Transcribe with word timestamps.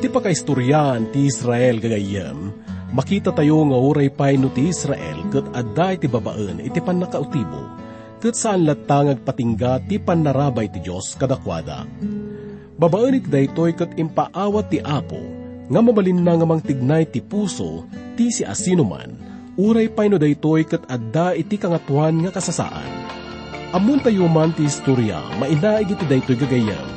Iti 0.00 0.08
pakaistoryan 0.08 1.12
ti 1.12 1.28
Israel 1.28 1.76
gagayem, 1.76 2.56
makita 2.88 3.36
tayo 3.36 3.60
nga 3.68 3.76
uray 3.76 4.08
pay 4.08 4.40
no 4.40 4.48
ti 4.48 4.72
Israel 4.72 5.28
ket 5.28 5.44
adda 5.52 5.92
iti 5.92 6.08
babaan 6.08 6.56
iti 6.64 6.80
panakautibo, 6.80 7.68
ket 8.16 8.32
saan 8.32 8.64
latangag 8.64 9.20
patingga 9.20 9.76
ti 9.84 10.00
panarabay 10.00 10.72
ti 10.72 10.80
Dios 10.80 11.12
kadakwada. 11.20 11.84
Babaan 12.80 13.20
iti 13.20 13.28
daytoy 13.28 13.76
ket 13.76 13.92
impaawat 14.00 14.72
ti 14.72 14.80
Apo, 14.80 15.20
nga 15.68 15.80
mabalin 15.84 16.24
na 16.24 16.32
nga 16.32 16.48
mang 16.48 16.64
tignay 16.64 17.04
ti 17.04 17.20
puso, 17.20 17.84
ti 18.16 18.32
si 18.32 18.40
asinuman, 18.40 19.12
uray 19.60 19.92
pay 19.92 20.08
no 20.08 20.16
daytoy 20.16 20.64
ket 20.64 20.80
adda 20.88 21.36
iti 21.36 21.60
kangatuan 21.60 22.24
nga 22.24 22.32
kasasaan. 22.32 22.88
Amun 23.76 24.00
tayo 24.00 24.24
man 24.32 24.56
ti 24.56 24.64
istorya, 24.64 25.20
mainaig 25.36 25.92
iti 25.92 26.08
daytoy 26.08 26.40
gagayem, 26.40 26.88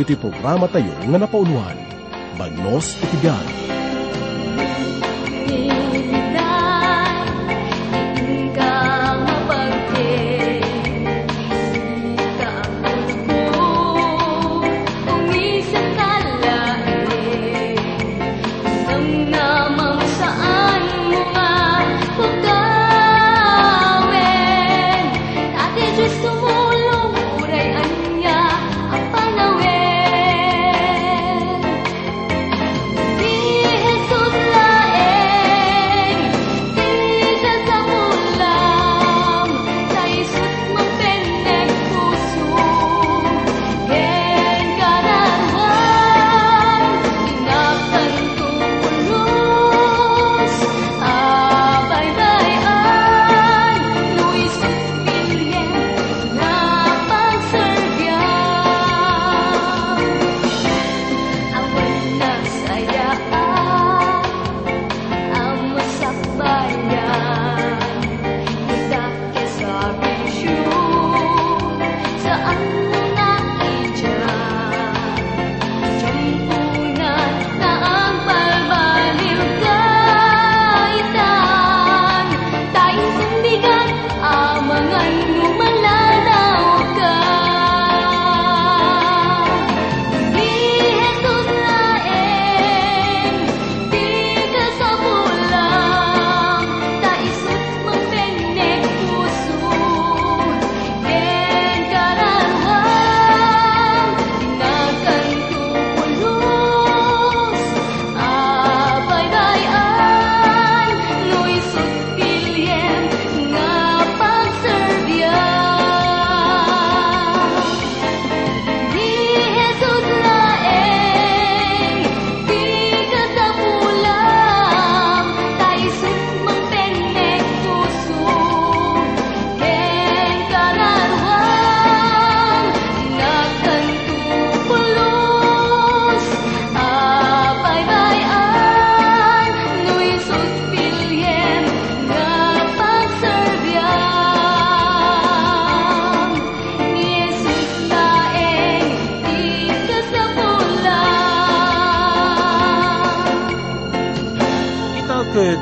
iti 0.00 0.16
programa 0.16 0.64
tayo 0.72 0.96
nga 1.04 1.20
napaunuan 1.20 1.95
Bagnos 2.38 2.96
Itigan. 3.02 3.46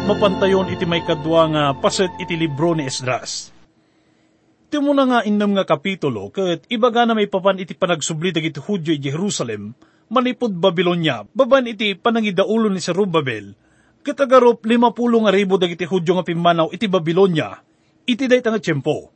Mapantayon 0.04 0.68
iti 0.68 0.84
may 0.84 1.00
kadwa 1.00 1.48
nga 1.48 1.64
paset 1.80 2.12
iti 2.20 2.36
libro 2.36 2.76
ni 2.76 2.84
Esdras. 2.84 3.48
Iti 4.68 4.76
mo 4.76 4.92
na 4.92 5.08
nga 5.08 5.18
innam 5.24 5.56
nga 5.56 5.64
kapitulo, 5.64 6.28
ket 6.28 6.68
ibaga 6.68 7.08
na 7.08 7.16
may 7.16 7.24
papan 7.24 7.56
iti 7.56 7.72
panagsubli 7.72 8.28
dagiti 8.28 8.60
Hudyo 8.60 8.92
iti 8.92 9.08
Jerusalem, 9.08 9.72
manipod 10.12 10.52
Babylonia, 10.60 11.24
baban 11.32 11.72
iti 11.72 11.96
panangidaulo 11.96 12.68
ni 12.68 12.84
Serubabel, 12.84 13.56
ket 14.04 14.20
agarop 14.20 14.60
lima 14.68 14.92
pulong 14.92 15.24
aribo 15.24 15.56
dagiti 15.56 15.88
Hudyo 15.88 16.20
nga 16.20 16.26
pimanaw 16.28 16.68
iti 16.68 16.84
Babylonia, 16.84 17.64
iti 18.04 18.28
dayta 18.28 18.52
nga 18.52 18.60
tiyempo. 18.60 19.08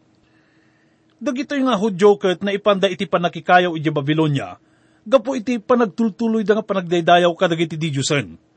Dagito 1.20 1.52
nga 1.52 1.76
Hudyo 1.76 2.16
ket 2.16 2.40
na 2.40 2.56
ipanda 2.56 2.88
iti 2.88 3.04
panakikayaw 3.04 3.76
iti 3.76 3.92
Babylonia, 3.92 4.56
gapo 5.04 5.36
iti 5.36 5.60
panagtultuloy 5.60 6.48
da 6.48 6.56
nga 6.56 6.64
panagdaydayaw 6.64 7.34
kadagiti 7.36 7.76
di 7.76 7.92
Diyosen 7.92 8.47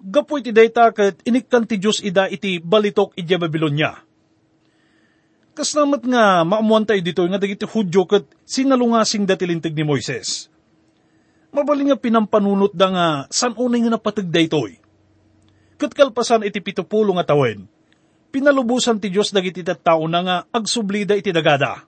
gapo 0.00 0.40
iti 0.40 0.50
dayta 0.50 0.88
ket 0.96 1.20
inikkan 1.28 1.68
ti 1.68 1.76
Diyos 1.76 2.00
ida 2.00 2.26
iti 2.26 2.58
balitok 2.58 3.12
iti 3.20 3.36
Babylonia. 3.36 4.00
Kas 5.52 5.76
namat 5.76 6.08
nga 6.08 6.40
maamuan 6.46 6.88
tayo 6.88 7.04
dito 7.04 7.20
nga 7.28 7.36
dagiti 7.36 7.68
Hudyo 7.68 8.08
ket 8.08 8.24
sinalungasing 8.48 9.28
datilintig 9.28 9.76
ni 9.76 9.84
Moises. 9.84 10.48
Mabaling 11.52 11.92
nga 11.92 12.00
pinampanunot 12.00 12.72
da 12.72 12.88
nga 12.88 13.06
san 13.28 13.52
unay 13.58 13.84
nga 13.84 13.92
napatag 13.98 14.30
daytoy. 14.30 14.80
Ket 15.76 15.92
kalpasan 15.92 16.46
iti 16.46 16.64
pitupulo 16.64 17.12
nga 17.18 17.34
tawen, 17.34 17.66
pinalubusan 18.32 19.02
ti 19.02 19.12
Diyos 19.12 19.34
dagiti 19.34 19.60
tattao 19.60 20.06
na 20.08 20.20
nga 20.24 20.36
agsublida 20.48 21.18
iti 21.18 21.34
dagada. 21.34 21.84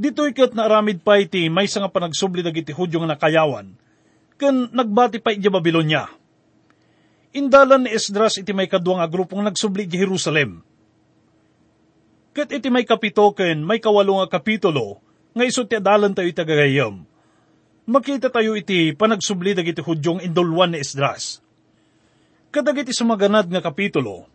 Dito'y 0.00 0.32
ket 0.32 0.56
naaramid 0.56 1.00
pa 1.00 1.20
iti 1.20 1.46
may 1.52 1.68
nga 1.68 1.92
panagsubli 1.92 2.40
dagiti 2.40 2.72
Hudyo 2.72 3.04
nga 3.04 3.14
nakayawan, 3.16 3.72
ken 4.36 4.68
nagbati 4.74 5.22
pa 5.22 5.30
iti 5.32 5.46
Babylonia 5.46 6.19
Indalan 7.30 7.86
ni 7.86 7.94
Esdras 7.94 8.42
iti 8.42 8.50
may 8.50 8.66
kadwa 8.66 8.98
nga 8.98 9.06
grupong 9.06 9.46
nagsubli 9.46 9.86
di 9.86 10.02
Jerusalem. 10.02 10.66
Kat 12.34 12.50
iti 12.50 12.66
may 12.70 12.82
kapito 12.82 13.30
ken 13.34 13.62
may 13.62 13.78
kawalo 13.78 14.18
nga 14.22 14.38
kapitulo, 14.38 14.98
nga 15.30 15.46
iso 15.46 15.62
ti 15.62 15.78
adalan 15.78 16.10
tayo 16.10 16.26
itagagayam. 16.26 17.06
Makita 17.86 18.34
tayo 18.34 18.58
iti 18.58 18.94
panagsubli 18.94 19.54
dagiti 19.54 19.78
hudyong 19.78 20.26
indulwan 20.26 20.74
ni 20.74 20.82
Esdras. 20.82 21.38
Kadagiti 22.50 22.90
sumaganad 22.90 23.46
nga 23.46 23.62
kapitulo, 23.62 24.26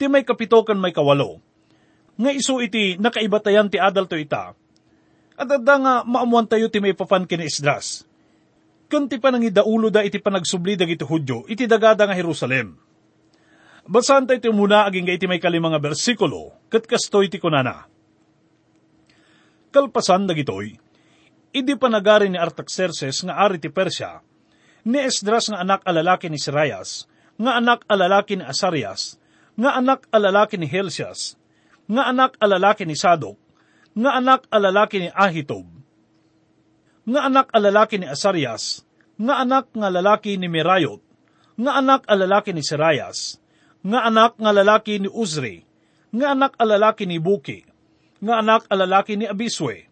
ti 0.00 0.08
may 0.08 0.24
kapito 0.24 0.64
ken 0.64 0.80
may 0.80 0.92
kawalo, 0.92 1.36
nga 2.16 2.30
iso 2.32 2.64
iti 2.64 2.96
nakaibatayan 2.96 3.68
ti 3.68 3.76
adal 3.76 4.08
to 4.08 4.16
ita, 4.16 4.56
at 5.36 5.48
adda 5.48 5.74
nga 5.84 5.94
maamuan 6.08 6.48
tayo 6.48 6.72
ti 6.72 6.80
may 6.80 6.96
papan 6.96 7.28
ken 7.28 7.44
Esdras 7.44 8.08
Kunti 8.92 9.16
pa 9.16 9.32
nang 9.32 9.40
idaulo 9.40 9.88
da 9.88 10.04
iti 10.04 10.20
panagsubli 10.20 10.76
dagiti 10.76 11.00
Hudyo, 11.00 11.48
iti 11.48 11.64
dagada 11.64 12.04
nga 12.04 12.12
Jerusalem. 12.12 12.76
Basahan 13.88 14.28
tayo 14.28 14.52
muna 14.52 14.84
aging 14.84 15.08
iti 15.08 15.24
may 15.24 15.40
kalimang 15.40 15.72
bersikulo, 15.80 16.52
kat 16.68 16.84
kastoy 16.84 17.32
ti 17.32 17.40
kunana. 17.40 17.88
Kalpasan 19.72 20.28
dagitoy, 20.28 20.76
idi 21.56 21.72
panagari 21.80 22.28
ni 22.28 22.36
Artaxerxes 22.36 23.24
nga 23.24 23.40
ari 23.40 23.56
ti 23.56 23.72
Persya, 23.72 24.20
ni 24.84 25.00
Esdras 25.00 25.48
nga 25.48 25.64
anak 25.64 25.80
alalaki 25.88 26.28
ni 26.28 26.36
Sirayas, 26.36 27.08
nga 27.40 27.56
anak 27.56 27.88
alalaki 27.88 28.36
ni 28.36 28.44
Asarias, 28.44 29.16
nga 29.56 29.72
anak 29.72 30.04
alalaki 30.12 30.60
ni 30.60 30.68
Helsias, 30.68 31.40
nga 31.88 32.12
anak 32.12 32.36
alalaki 32.44 32.84
ni 32.84 32.92
Sadok, 32.92 33.40
nga 33.96 34.20
anak 34.20 34.44
alalaki 34.52 35.00
ni 35.00 35.08
Ahitob, 35.08 35.71
nga 37.02 37.20
anak 37.26 37.50
alalaki 37.50 37.98
ni 37.98 38.06
Asarias, 38.06 38.86
nga 39.18 39.42
anak 39.42 39.70
nga 39.74 39.88
lalaki 39.90 40.38
ni 40.38 40.46
Merayot, 40.46 41.02
nga 41.58 41.78
anak 41.78 42.06
a 42.06 42.14
lalaki 42.14 42.54
ni 42.54 42.62
Serayas, 42.62 43.38
nga 43.82 44.06
anak 44.06 44.38
nga 44.38 44.50
lalaki 44.54 45.02
ni 45.02 45.10
Uzri, 45.10 45.66
nga 46.14 46.32
anak 46.32 46.54
a 46.56 46.64
lalaki 46.64 47.04
ni 47.04 47.18
Buki, 47.18 47.66
nga 48.22 48.38
anak 48.38 48.70
a 48.70 48.74
lalaki 48.78 49.18
ni 49.18 49.26
Abiswe, 49.26 49.90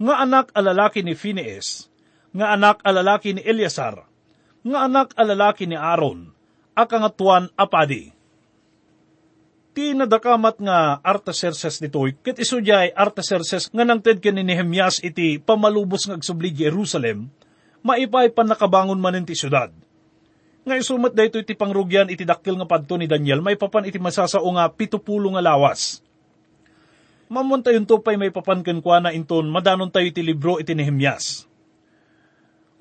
nga 0.00 0.14
anak 0.24 0.48
a 0.56 0.60
lalaki 0.64 1.04
ni 1.04 1.12
Phineas, 1.12 1.92
nga 2.32 2.56
anak 2.56 2.80
a 2.80 2.90
lalaki 2.96 3.36
ni 3.36 3.42
Eleazar, 3.44 4.08
nga 4.64 4.78
anak 4.84 5.12
a 5.14 5.22
lalaki 5.24 5.68
ni 5.68 5.76
Aaron, 5.76 6.32
akangatuan 6.72 7.52
apadi. 7.54 8.17
Ti 9.78 9.94
nadakamat 9.94 10.58
nga 10.58 10.98
Artaserses 11.06 11.78
ditoy, 11.78 12.10
ket 12.18 12.34
isudyay 12.34 12.90
Artaserses 12.98 13.70
nga 13.70 13.86
nangted 13.86 14.18
ken 14.18 14.34
ni 14.34 14.42
Nehemias 14.42 14.98
iti 15.06 15.38
pamalubos 15.38 16.02
nga 16.02 16.18
agsubli 16.18 16.50
Jerusalem, 16.50 17.30
maipay 17.86 18.34
pan 18.34 18.50
nakabangon 18.50 18.98
manen 18.98 19.22
ti 19.22 19.38
syudad. 19.38 19.70
Nga 20.66 20.82
isumat 20.82 21.14
dayto 21.14 21.38
iti 21.38 21.54
pangrugyan 21.54 22.10
iti 22.10 22.26
dakkel 22.26 22.58
nga 22.58 22.66
padto 22.66 22.98
ni 22.98 23.06
Daniel, 23.06 23.38
may 23.38 23.54
papan 23.54 23.86
iti 23.86 24.02
masasao 24.02 24.50
nga 24.58 24.66
pitupulo 24.66 25.30
nga 25.38 25.46
lawas. 25.46 26.02
Mamon 27.30 27.62
tayon 27.62 27.86
to 27.86 28.02
pay 28.02 28.18
may 28.18 28.34
papan 28.34 28.66
ken 28.66 28.82
kwa 28.82 28.98
na 28.98 29.14
inton 29.14 29.46
madanon 29.46 29.94
tayo 29.94 30.10
iti 30.10 30.26
libro 30.26 30.58
iti 30.58 30.74
Nehemias. 30.74 31.46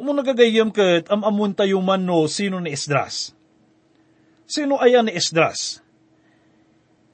Umo 0.02 0.18
nagagayam 0.18 0.74
ket 0.74 1.14
amamun 1.14 1.54
tayo 1.54 1.78
man 1.78 2.10
no 2.10 2.26
sino 2.26 2.58
ni 2.58 2.74
Esdras. 2.74 3.38
Sino 4.50 4.82
ayan 4.82 5.06
ni 5.06 5.14
Esdras? 5.14 5.86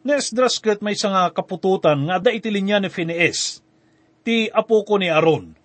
Ni 0.04 0.12
Esdras 0.12 0.60
ket 0.60 0.84
may 0.84 1.00
nga 1.00 1.32
kapututan 1.32 1.96
nga 2.12 2.20
da 2.20 2.30
iti 2.36 2.52
linya 2.52 2.76
ni 2.84 2.92
Phineas, 2.92 3.64
ti 4.28 4.52
apo 4.52 4.84
ko 4.84 5.00
ni 5.00 5.08
Aaron. 5.08 5.56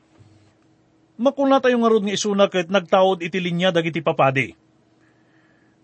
Makuna 1.19 1.59
tayo 1.59 1.75
nga 1.83 1.91
nga 1.91 2.15
isuna 2.15 2.47
ket 2.47 2.71
nagtawod 2.71 3.19
iti 3.27 3.43
linya 3.43 3.75
dagiti 3.75 3.99
papadi. 3.99 4.55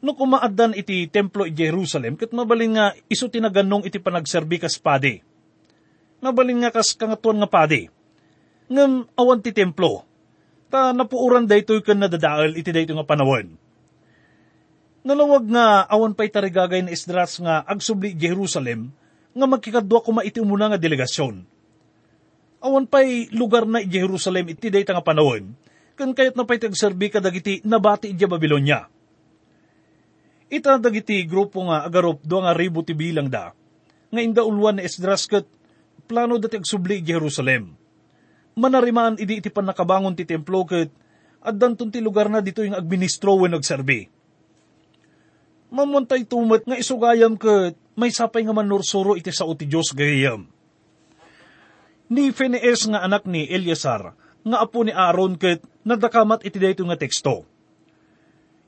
No 0.07 0.15
kumaaddan 0.15 0.79
iti 0.79 1.11
templo 1.11 1.43
iti 1.43 1.67
Jerusalem 1.67 2.15
ket 2.15 2.31
mabalin 2.31 2.79
nga 2.79 2.87
isu 3.11 3.27
tinaganong 3.27 3.91
iti 3.91 3.99
panagserbi 3.99 4.63
kas 4.63 4.79
padi. 4.79 5.19
Mabalin 6.23 6.63
nga 6.63 6.71
kas 6.71 6.95
kangatuan 6.95 7.43
nga 7.43 7.51
padi. 7.51 7.91
Ngem 8.71 9.11
awan 9.19 9.43
ti 9.43 9.51
templo. 9.51 10.07
Ta 10.71 10.95
napuuran 10.95 11.51
daytoy 11.51 11.83
ken 11.83 11.99
nadadaal 11.99 12.55
iti 12.55 12.71
daytoy 12.71 12.95
nga 12.95 13.09
panawan 13.09 13.64
Nalawag 15.05 15.45
nga 15.53 15.85
awan 15.85 16.17
pa'y 16.17 16.33
tarigagay 16.33 16.81
ni 16.81 16.97
Esdras 16.97 17.37
nga 17.37 17.61
agsubli 17.69 18.17
Jerusalem 18.17 18.89
nga 19.37 19.45
magkikadwa 19.45 20.01
kuma 20.01 20.25
iti 20.25 20.41
umuna 20.41 20.73
nga 20.73 20.81
delegasyon. 20.81 21.45
Awan 22.65 22.89
pa'y 22.89 23.29
lugar 23.37 23.69
na 23.69 23.85
Jerusalem 23.85 24.49
iti 24.57 24.73
dayta 24.73 24.97
nga 24.97 25.05
panahon, 25.05 25.53
kan 25.93 26.17
kayat 26.17 26.33
na 26.33 26.49
pa'y 26.49 26.57
tagserbi 26.57 27.13
ka 27.13 27.21
dagiti 27.21 27.61
nabati 27.69 28.17
iti 28.17 28.25
Babylonia. 28.25 28.89
Ita 30.49 30.81
dagiti 30.81 31.21
grupo 31.29 31.69
nga 31.69 31.85
agarop 31.85 32.25
do 32.25 32.41
nga 32.41 32.57
ribo 32.57 32.81
ti 32.81 32.97
bilang 32.97 33.29
da, 33.29 33.53
nga 34.09 34.21
inda 34.25 34.41
ulwan 34.41 34.81
ni 34.81 34.89
Esdras 34.89 35.29
kat 35.29 35.45
plano 36.09 36.41
dati 36.41 36.57
agsubli 36.57 37.05
Jerusalem. 37.05 37.77
Manarimaan 38.57 39.21
idi 39.21 39.37
iti 39.45 39.53
panakabangon 39.53 40.17
ti 40.17 40.25
templo 40.25 40.65
kat 40.65 40.89
at 41.45 41.53
danton 41.61 41.93
ti 41.93 42.01
lugar 42.01 42.33
na 42.33 42.41
dito 42.41 42.65
yung 42.65 42.73
administro 42.73 43.37
when 43.37 43.53
nagserbi 43.53 44.14
mamuntay 45.75 46.23
tumat 46.23 46.63
nga 46.63 46.79
isugayam 46.79 47.35
ket 47.35 47.75
may 47.99 48.15
sapay 48.15 48.47
nga 48.47 48.55
manursuro 48.55 49.19
iti 49.19 49.35
sao 49.35 49.59
ti 49.59 49.67
Diyos 49.67 49.91
gayam. 49.91 50.47
Ni 52.15 52.31
Phineas 52.31 52.87
nga 52.87 53.03
anak 53.03 53.27
ni 53.27 53.51
Eleazar, 53.51 54.15
nga 54.47 54.57
apo 54.63 54.87
ni 54.87 54.95
Aaron 54.95 55.35
ket 55.35 55.67
nadakamat 55.83 56.47
iti 56.47 56.63
dayto 56.63 56.87
nga 56.87 56.95
teksto. 56.95 57.43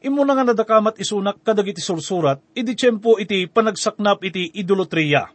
Imo 0.03 0.27
na 0.27 0.35
nga 0.35 0.51
nadakamat 0.51 0.99
isunak 0.99 1.47
kadag 1.47 1.71
iti 1.71 1.79
sursurat, 1.79 2.43
idi 2.59 2.75
tiyempo 2.75 3.23
iti 3.23 3.47
panagsaknap 3.47 4.27
iti 4.27 4.51
idolotriya. 4.59 5.31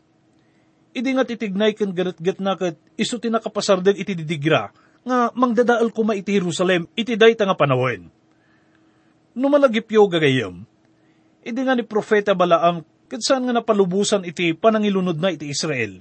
Idi 0.91 1.09
nga 1.15 1.23
titignay 1.23 1.71
ken 1.71 1.95
ganat-gat 1.95 2.39
na 2.43 2.59
ket 2.59 2.75
iso 2.99 3.15
tinakapasardeg 3.15 3.95
iti 3.95 4.11
didigra, 4.11 4.75
nga 5.07 5.31
mangdadaal 5.31 5.87
kuma 5.95 6.19
iti 6.19 6.35
Jerusalem 6.35 6.91
iti 6.99 7.15
dayta 7.15 7.47
nga 7.47 7.55
panawin. 7.55 8.11
Numalagipyo 9.31 10.11
gagayam, 10.11 10.67
Idi 11.41 11.61
nga 11.65 11.73
ni 11.73 11.81
Profeta 11.81 12.37
Balaam, 12.37 12.85
kat 13.09 13.21
saan 13.25 13.49
nga 13.49 13.53
napalubusan 13.57 14.21
iti 14.23 14.53
panangilunod 14.53 15.17
na 15.17 15.33
iti 15.33 15.49
Israel. 15.49 15.99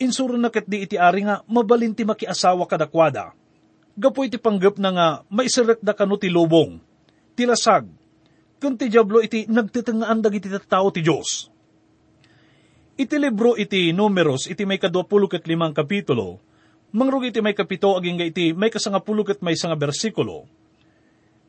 Insuro 0.00 0.40
na 0.40 0.48
kat 0.48 0.64
di 0.64 0.88
iti 0.88 0.96
ari 0.96 1.28
nga 1.28 1.44
mabalinti 1.44 2.08
makiasawa 2.08 2.64
kadakwada. 2.64 3.36
Gapo 4.00 4.24
iti 4.24 4.40
panggap 4.40 4.80
na 4.80 4.90
nga 4.96 5.08
maisirek 5.28 5.84
da 5.84 5.92
kano 5.92 6.16
ti 6.16 6.32
lubong, 6.32 6.80
tilasag, 7.36 7.84
kun 8.56 8.80
ti 8.80 8.88
Diablo 8.88 9.20
iti 9.20 9.44
nagtitangaan 9.44 10.24
dagiti 10.24 10.48
tao 10.64 10.88
ti 10.88 11.04
Diyos. 11.04 11.52
Iti 12.96 13.16
libro 13.20 13.60
iti 13.60 13.92
numeros 13.92 14.48
iti 14.48 14.64
may 14.64 14.80
kadwapulo 14.80 15.28
ket 15.28 15.44
limang 15.44 15.76
kapitulo, 15.76 16.40
mangrug 16.96 17.28
iti 17.28 17.44
may 17.44 17.52
kapito 17.52 17.92
aging 17.96 18.20
iti 18.24 18.56
may 18.56 18.72
kasangapulo 18.72 19.20
ket 19.20 19.44
may 19.44 19.56
sanga 19.56 19.76
bersikulo, 19.76 20.48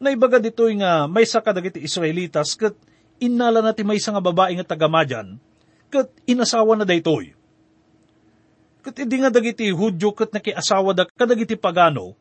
Naibaga 0.02 0.42
ditoy 0.42 0.82
nga 0.82 1.06
may 1.06 1.30
saka 1.30 1.54
dagiti 1.54 1.78
Israelitas 1.78 2.58
ket 2.58 2.74
inala 3.22 3.62
na 3.62 3.70
ti 3.70 3.86
may 3.86 4.02
nga 4.02 4.18
babae 4.18 4.58
nga 4.58 4.74
tagamadyan 4.74 5.38
ket 5.94 6.10
inasawa 6.26 6.74
na 6.74 6.90
daytoy. 6.90 7.38
Ket 8.82 8.98
idi 9.06 9.22
nga 9.22 9.30
dagiti 9.30 9.70
Hudyo 9.70 10.10
ket 10.18 10.34
nakiasawa 10.34 10.98
da 10.98 11.06
kadagiti 11.06 11.54
pagano, 11.54 12.18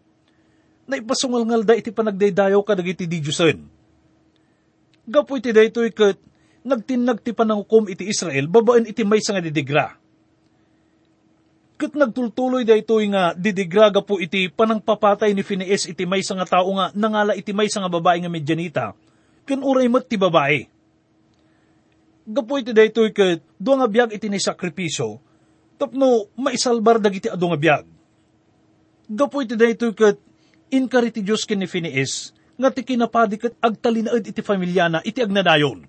naipasungalngal 0.85 1.65
da 1.65 1.73
iti 1.73 1.89
panagdaydayaw 1.89 2.61
kadagiti 2.61 3.09
di 3.09 3.25
Diyosen. 3.25 3.65
Gapo 5.09 5.41
iti 5.41 5.55
daytoy 5.55 5.89
ket 5.97 6.21
nagtinag 6.61 7.25
ti 7.25 7.33
panangukom 7.33 7.89
iti 7.89 8.05
Israel 8.05 8.45
babaen 8.45 8.85
iti 8.85 9.01
may 9.01 9.21
nga 9.25 9.41
didigra 9.41 9.97
Kat 11.81 11.97
nagtultuloy 11.97 12.69
da 12.69 12.77
ito 12.77 12.93
nga 13.09 13.33
didigraga 13.33 14.05
po 14.05 14.21
iti 14.21 14.53
panangpapatay 14.53 15.33
ni 15.33 15.41
Phineas 15.41 15.89
iti 15.89 16.05
may 16.05 16.21
nga 16.21 16.45
tao 16.45 16.69
nga 16.77 16.93
nangala 16.93 17.33
iti 17.33 17.57
may 17.57 17.73
nga 17.73 17.89
babae 17.89 18.21
nga 18.21 18.29
medyanita. 18.29 18.93
Kan 19.49 19.65
uray 19.65 19.89
mat 19.89 20.05
ti 20.05 20.21
babae. 20.21 20.69
Gapo 22.29 22.61
iti 22.61 22.77
da 22.77 22.85
ito 22.85 23.01
kat 23.17 23.41
do 23.57 23.73
nga 23.81 23.89
biyag 23.89 24.13
iti 24.13 24.29
ni 24.29 24.37
sakripisyo. 24.37 25.25
Tapno 25.81 26.29
maisalbar 26.37 27.01
dagiti 27.01 27.33
ado 27.33 27.49
nga 27.49 27.57
biyag. 27.57 27.89
Gapo 29.09 29.41
iti 29.41 29.57
da 29.57 29.65
ito 29.65 29.89
kat 29.97 30.21
inkari 30.69 31.09
ti 31.09 31.25
Diyos 31.25 31.49
ni 31.49 31.65
Phineas 31.65 32.37
nga 32.61 32.69
ti 32.69 32.85
kinapadi 32.85 33.41
kat 33.41 33.57
agtalinaad 33.57 34.29
iti 34.29 34.45
familyana 34.45 35.01
iti 35.01 35.25
agnanayon. 35.25 35.89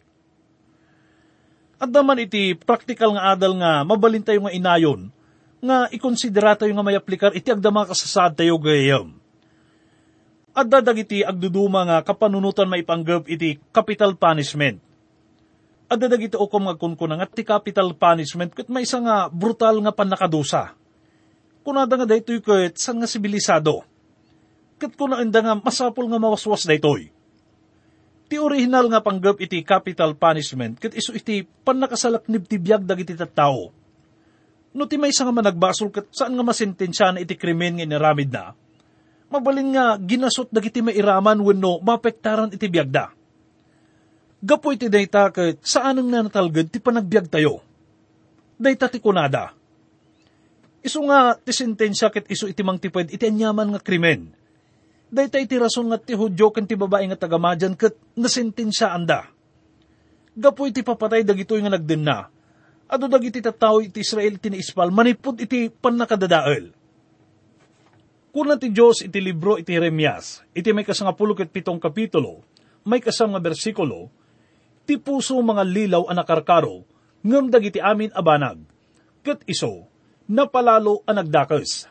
At 1.83 1.91
naman 1.91 2.23
iti 2.23 2.55
praktikal 2.55 3.11
nga 3.11 3.35
adal 3.35 3.59
nga 3.59 3.83
mabalintay 3.83 4.39
nga 4.39 4.55
inayon 4.55 5.11
nga 5.61 5.85
ikonsidera 5.93 6.57
tayo 6.57 6.73
nga 6.73 6.81
may 6.81 6.97
aplikar 6.97 7.37
iti 7.37 7.53
agdama 7.53 7.85
kasasad 7.85 8.33
tayo 8.33 8.57
gayam. 8.57 9.13
At 10.51 10.67
dadagiti 10.67 11.23
agduduma 11.23 11.85
nga 11.87 11.97
kapanunutan 12.03 12.67
maipanggap 12.67 13.29
iti 13.29 13.61
capital 13.71 14.17
punishment. 14.17 14.81
At 15.87 16.01
dadagiti 16.01 16.35
okom 16.35 16.67
nga 16.67 16.75
kunkuna 16.75 17.15
nga 17.15 17.29
ti 17.29 17.45
capital 17.45 17.93
punishment 17.93 18.51
kat 18.51 18.67
may 18.67 18.83
isa 18.83 18.99
nga 18.99 19.29
brutal 19.29 19.79
nga 19.85 19.93
panakadusa. 19.93 20.73
Kunada 21.61 21.93
nga 21.93 22.09
daytoy 22.09 22.41
kat 22.41 22.75
san 22.81 22.97
nga 22.97 23.07
sibilisado. 23.07 23.85
Kat 24.81 24.97
kuna 24.97 25.21
enda 25.21 25.45
nga 25.45 25.55
masapol 25.55 26.09
nga 26.09 26.19
mawaswas 26.19 26.65
daytoy. 26.65 27.13
Ti 28.27 28.35
original 28.41 28.89
nga 28.89 28.99
panggap 28.99 29.37
iti 29.37 29.61
capital 29.61 30.17
punishment 30.17 30.81
kat 30.81 30.97
iso 30.97 31.13
iti 31.13 31.45
panakasalaknib 31.45 32.49
ti 32.49 32.57
biyag 32.57 32.81
dagiti 32.81 33.13
tattao 33.13 33.80
No 34.71 34.87
ti 34.87 34.95
may 34.95 35.11
nga 35.11 35.35
managbasol 35.35 35.91
kat 35.91 36.07
saan 36.15 36.35
nga 36.39 36.47
masintensya 36.47 37.11
na 37.11 37.19
iti 37.19 37.35
krimen 37.35 37.79
nga 37.79 37.87
niramid 37.87 38.31
na. 38.31 38.55
Mabalin 39.27 39.75
nga 39.75 39.99
ginasot 39.99 40.47
dagiti 40.47 40.79
mairaman 40.79 41.43
wenno 41.43 41.79
mapektaran 41.83 42.55
iti 42.55 42.71
biyagda. 42.71 43.11
Gapo 44.41 44.71
iti 44.71 44.87
dayta 44.87 45.27
kat 45.31 45.59
saan 45.59 45.99
nga 45.99 46.23
natalgad 46.23 46.71
ti 46.71 46.79
panagbiag 46.79 47.27
tayo. 47.27 47.59
Dayta 48.55 48.87
ti 48.87 49.03
kunada. 49.03 49.51
Isu 50.81 51.03
nga 51.03 51.35
ti 51.35 51.51
sentensya 51.51 52.07
kat 52.07 52.31
isu 52.31 52.47
iti 52.47 52.63
mang 52.63 52.79
tiped 52.79 53.11
iti 53.11 53.27
anyaman 53.27 53.75
nga 53.75 53.83
krimen. 53.83 54.31
Dayta 55.11 55.35
iti 55.35 55.59
rason 55.59 55.91
nga 55.91 55.99
ti 55.99 56.15
hudyo 56.15 56.47
kan 56.55 56.63
ti 56.63 56.79
babae 56.79 57.11
nga 57.11 57.19
tagamadyan 57.19 57.75
kat 57.75 57.91
nasentensya 58.15 58.95
anda. 58.95 59.27
Gapo 60.31 60.63
iti 60.63 60.79
papatay 60.79 61.27
dagitoy 61.27 61.59
nga 61.59 61.75
nagden 61.75 62.07
na 62.07 62.31
Ado 62.91 63.07
dagiti 63.07 63.39
tattao 63.39 63.79
iti 63.79 64.03
Israel 64.03 64.35
iti 64.35 64.51
ispal, 64.51 64.91
manipod 64.91 65.39
iti 65.39 65.71
panakadadael. 65.71 66.75
Kuna 68.35 68.59
ti 68.59 68.67
Diyos 68.67 69.07
iti 69.07 69.23
libro 69.23 69.55
iti 69.55 69.71
Jeremias, 69.71 70.43
iti 70.51 70.75
may 70.75 70.83
kasangapulo 70.83 71.31
ket 71.31 71.55
pitong 71.55 71.79
kapitulo, 71.79 72.43
may 72.83 72.99
kasang 72.99 73.31
bersikulo, 73.39 74.11
ti 74.83 74.99
puso 74.99 75.39
mga 75.39 75.63
lilaw 75.63 76.03
anakarkaro, 76.11 76.83
ngem 77.23 77.47
dagiti 77.47 77.79
amin 77.79 78.11
abanag, 78.11 78.59
ket 79.23 79.39
iso, 79.47 79.87
napalalo 80.27 81.03
ang 81.07 81.23
nagdakes. 81.23 81.87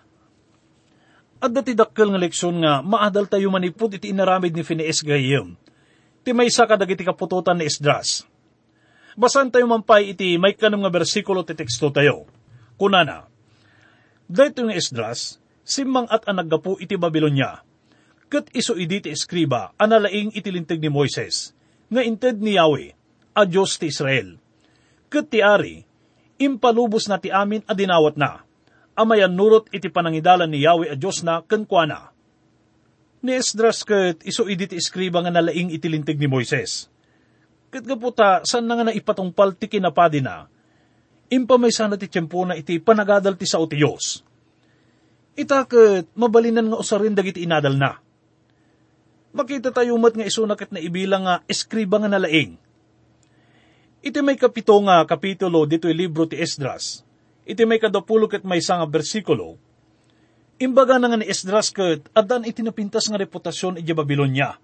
At 1.41 1.57
dati 1.57 1.73
dakkel 1.73 2.13
nga 2.13 2.21
leksyon 2.21 2.61
nga 2.61 2.85
maadal 2.85 3.25
tayo 3.25 3.49
manipod 3.49 3.97
iti 3.97 4.13
inaramid 4.13 4.53
ni 4.53 4.61
Phineas 4.61 5.01
Gayem. 5.01 5.57
Ti 6.21 6.37
may 6.37 6.53
sa 6.53 6.69
kadagiti 6.69 7.01
kapututan 7.01 7.57
ni 7.57 7.65
Esdras. 7.65 8.29
Basan 9.19 9.51
tayo 9.51 9.67
mampay 9.67 10.15
iti 10.15 10.39
may 10.39 10.55
kanong 10.55 10.87
nga 10.87 10.93
bersikulo 10.93 11.43
ti 11.43 11.55
teksto 11.59 11.91
tayo. 11.91 12.27
Kunana, 12.79 13.31
Dito 14.31 14.63
nga 14.63 14.79
Esdras, 14.79 15.43
simang 15.67 16.07
at 16.07 16.23
anaggapo 16.31 16.79
iti 16.79 16.95
Babylonia. 16.95 17.67
Kat 18.31 18.47
iso 18.55 18.79
idi 18.79 19.03
ti 19.03 19.11
eskriba 19.11 19.75
analaing 19.75 20.31
itilintig 20.31 20.79
ni 20.79 20.87
Moises, 20.87 21.51
nga 21.91 22.07
inted 22.07 22.39
ni 22.39 22.55
Yahweh, 22.55 22.95
a 23.35 23.43
Diyos 23.43 23.75
ti 23.83 23.91
Israel. 23.91 24.39
Kat 25.11 25.35
ti 25.35 25.43
ari, 25.43 25.83
impalubos 26.39 27.11
na 27.11 27.19
ti 27.19 27.35
amin 27.35 27.67
a 27.67 27.75
dinawat 27.75 28.15
na, 28.15 28.47
amayan 28.95 29.35
nurot 29.35 29.67
iti 29.75 29.91
panangidalan 29.91 30.47
ni 30.47 30.63
Yahweh 30.63 30.95
a 30.95 30.97
Diyos 30.99 31.27
na 31.27 31.43
kenkwana. 31.43 32.15
Ni 33.27 33.35
Esdras 33.35 33.83
kat 33.83 34.23
iso 34.23 34.47
idi 34.47 34.71
ti 34.71 34.79
eskriba 34.79 35.27
nga 35.27 35.35
nalaing 35.35 35.75
itilintig 35.75 36.23
ni 36.23 36.31
Moises. 36.31 36.87
Kat 37.71 37.87
gaputa, 37.87 38.43
saan 38.43 38.67
na 38.67 38.75
nga 38.75 38.91
naipatungpal 38.91 39.55
ti 39.55 39.71
kinapadi 39.71 40.19
na, 40.19 40.51
impamay 41.31 41.71
sana 41.71 41.95
ti 41.95 42.11
tiyempo 42.11 42.43
na 42.43 42.59
iti 42.59 42.83
panagadal 42.83 43.39
ti 43.39 43.47
sao 43.47 43.71
ti 43.71 43.79
Diyos. 43.79 44.27
Itaket, 45.39 46.11
mabalinan 46.19 46.67
nga 46.67 46.83
usarin 46.83 47.15
dagiti 47.15 47.47
inadal 47.47 47.79
na. 47.79 48.03
Makita 49.31 49.71
tayo 49.71 49.95
mat 50.03 50.19
nga 50.19 50.27
isunakat 50.27 50.75
na 50.75 50.83
ibilang 50.83 51.23
nga 51.23 51.47
eskriba 51.47 52.03
nga 52.03 52.11
nalaing. 52.11 52.59
Iti 54.03 54.19
may 54.19 54.35
kapito 54.35 54.75
nga 54.83 55.07
kapitulo 55.07 55.63
dito'y 55.71 55.95
libro 55.95 56.27
ti 56.27 56.35
Esdras. 56.43 57.07
Iti 57.47 57.63
may 57.63 57.79
kadapulo 57.79 58.27
ket 58.27 58.43
may 58.43 58.59
nga 58.59 58.89
bersikulo. 58.91 59.55
Imbaga 60.59 60.99
na 60.99 61.15
nga 61.15 61.19
ni 61.23 61.31
Esdras 61.31 61.71
ket 61.71 62.11
adan 62.11 62.43
iti 62.43 62.67
napintas 62.67 63.07
nga 63.07 63.21
reputasyon 63.21 63.79
iti 63.79 63.95
Babylonia. 63.95 64.59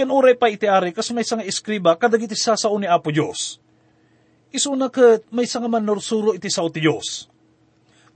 Kan 0.00 0.08
uray 0.08 0.32
pa 0.32 0.48
iti 0.48 0.64
ari 0.64 0.96
kas 0.96 1.12
may 1.12 1.28
nga 1.28 1.44
eskriba 1.44 1.92
kadagiti 2.00 2.32
sasao 2.32 2.72
ni 2.80 2.88
Apo 2.88 3.12
Dios 3.12 3.60
isuna 4.50 4.90
ket 4.90 5.30
may 5.30 5.46
nga 5.46 5.70
manursuro 5.70 6.34
iti 6.34 6.50
sao 6.50 6.68
ti 6.68 6.82
Diyos. 6.82 7.30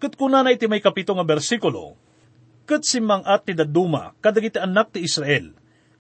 Ket 0.02 0.18
kunana 0.18 0.50
iti 0.50 0.66
may 0.66 0.82
kapito 0.82 1.14
nga 1.14 1.22
bersikulo, 1.22 1.94
ket 2.66 2.82
simang 2.82 3.22
at 3.24 3.46
ti 3.46 3.54
daduma 3.54 4.12
kadagiti 4.18 4.58
anak 4.58 4.98
ti 4.98 5.06
Israel, 5.06 5.54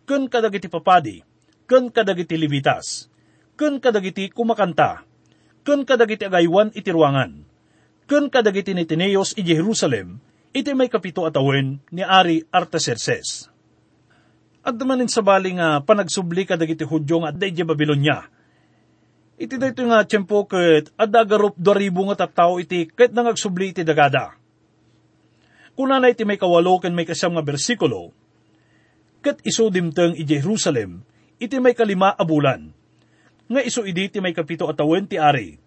ken 0.04 0.26
kadagiti 0.26 0.66
papadi, 0.66 1.22
ken 1.64 1.88
kadagiti 1.88 2.34
libitas, 2.34 3.06
ken 3.54 3.78
kadagiti 3.78 4.28
kumakanta, 4.34 5.06
ken 5.62 5.86
kadagiti 5.86 6.26
agaywan 6.26 6.74
iti 6.74 6.90
ruangan, 6.90 7.46
ken 8.10 8.26
kadagiti 8.28 8.74
ni 8.74 8.84
Tineos 8.84 9.38
iti 9.38 9.54
Jerusalem, 9.54 10.18
iti 10.50 10.74
may 10.74 10.90
kapito 10.90 11.24
atawen 11.24 11.78
ni 11.94 12.02
Ari 12.02 12.44
Artaxerxes. 12.50 13.53
At 14.64 14.80
damanin 14.80 15.12
sa 15.12 15.20
bali 15.20 15.52
nga 15.60 15.84
panagsubli 15.84 16.48
kadagiti 16.48 16.88
Hudyo 16.88 17.20
nga 17.20 17.30
adda 17.30 17.44
iti 17.44 17.60
Babylonia, 17.60 18.24
Iti 19.34 19.58
dito 19.58 19.82
nga 19.90 20.06
tiyempo 20.06 20.46
ket 20.46 20.94
adda 20.94 21.26
garup 21.26 21.58
daribo 21.58 22.06
nga 22.06 22.22
tattao 22.26 22.62
iti 22.62 22.86
ket 22.86 23.10
nangagsubli 23.10 23.74
iti 23.74 23.82
dagada. 23.82 24.38
Kuna 25.74 25.98
na 25.98 26.06
iti 26.06 26.22
may 26.22 26.38
kawalo 26.38 26.78
ken 26.78 26.94
may 26.94 27.02
kasam 27.02 27.34
nga 27.34 27.42
bersikulo, 27.42 28.14
ket 29.26 29.42
iso 29.42 29.66
dimteng 29.74 30.14
i 30.14 30.22
Jerusalem, 30.22 31.02
iti 31.42 31.58
may 31.58 31.74
kalima 31.74 32.14
a 32.14 32.22
bulan. 32.22 32.70
Nga 33.50 33.60
iso 33.66 33.82
idi 33.82 34.06
ti 34.06 34.22
may 34.22 34.30
kapito 34.30 34.70
atawen 34.70 35.10
ti 35.10 35.18
ari. 35.18 35.58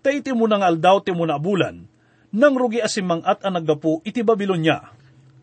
Ta 0.00 0.08
iti 0.08 0.32
muna 0.32 0.56
nga 0.56 0.72
aldaw 0.72 1.04
ti 1.04 1.12
muna 1.12 1.36
bulan, 1.36 1.84
nang 2.32 2.56
rugi 2.56 2.80
asimang 2.80 3.20
at 3.28 3.44
ang 3.44 3.60
naggapo 3.60 4.00
iti 4.08 4.24
Babylonia. 4.24 4.80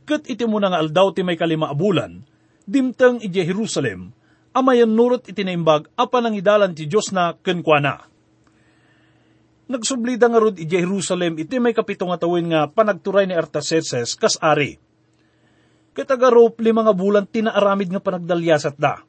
Ket 0.10 0.26
iti 0.26 0.42
muna 0.50 0.74
nga 0.74 0.82
aldaw 0.82 1.14
ti 1.14 1.22
may 1.22 1.38
kalima 1.38 1.70
a 1.70 1.78
bulan, 1.78 2.26
dimteng 2.64 3.20
i 3.20 3.28
Jerusalem, 3.28 4.12
amayan 4.54 4.92
nurot 4.94 5.28
itinaimbag 5.28 5.90
apan 5.98 6.30
ang 6.30 6.36
idalan 6.38 6.72
ti 6.78 6.88
Diyos 6.88 7.12
na 7.12 7.36
kenkwana. 7.36 8.08
Nagsublida 9.64 10.28
nga 10.28 10.44
rod 10.44 10.60
i 10.60 10.68
Jerusalem 10.68 11.40
iti 11.40 11.56
may 11.58 11.72
kapito 11.72 12.04
nga 12.06 12.20
tawin 12.20 12.52
nga 12.52 12.68
panagturay 12.68 13.26
ni 13.26 13.34
Artaxerxes 13.34 14.20
kas 14.20 14.36
ari. 14.44 14.78
Kitagarop 15.96 16.60
lima 16.60 16.84
nga 16.84 16.94
bulan 16.94 17.26
tinaaramid 17.26 17.90
nga 17.90 18.04
panagdalyasat 18.04 18.76
da. 18.76 19.02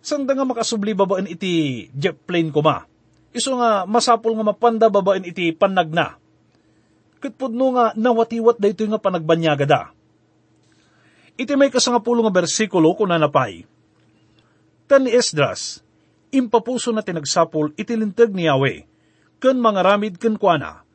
Sanda 0.00 0.32
nga 0.32 0.46
makasubli 0.46 0.94
babaen 0.94 1.26
iti 1.26 1.86
jet 1.92 2.16
plane 2.22 2.54
ko 2.54 2.62
ma. 2.62 2.86
Iso 3.34 3.58
nga 3.58 3.84
masapol 3.84 4.38
nga 4.38 4.46
mapanda 4.46 4.86
babaen 4.88 5.26
iti 5.26 5.52
panagna. 5.52 6.16
Kitpudno 7.20 7.74
nga 7.76 7.84
nawatiwat 7.92 8.56
da 8.56 8.70
ito 8.70 8.86
nga 8.86 9.02
panagbanyaga 9.02 9.66
da. 9.66 9.82
Iti 11.36 11.52
may 11.52 11.68
kasangapulo 11.68 12.24
nga 12.24 12.32
bersikulo 12.32 12.96
kuna 12.96 13.20
napay 13.20 13.68
Kan 14.86 15.04
ni 15.04 15.12
Esdras, 15.12 15.82
impapuso 16.30 16.94
na 16.94 17.02
tinagsapol 17.02 17.74
itilintag 17.74 18.30
ni 18.30 18.46
Yahweh, 18.46 18.86
kan 19.42 19.58
mga 19.58 19.80
ramid 19.82 20.14
kan 20.22 20.38
kuana, 20.38 20.86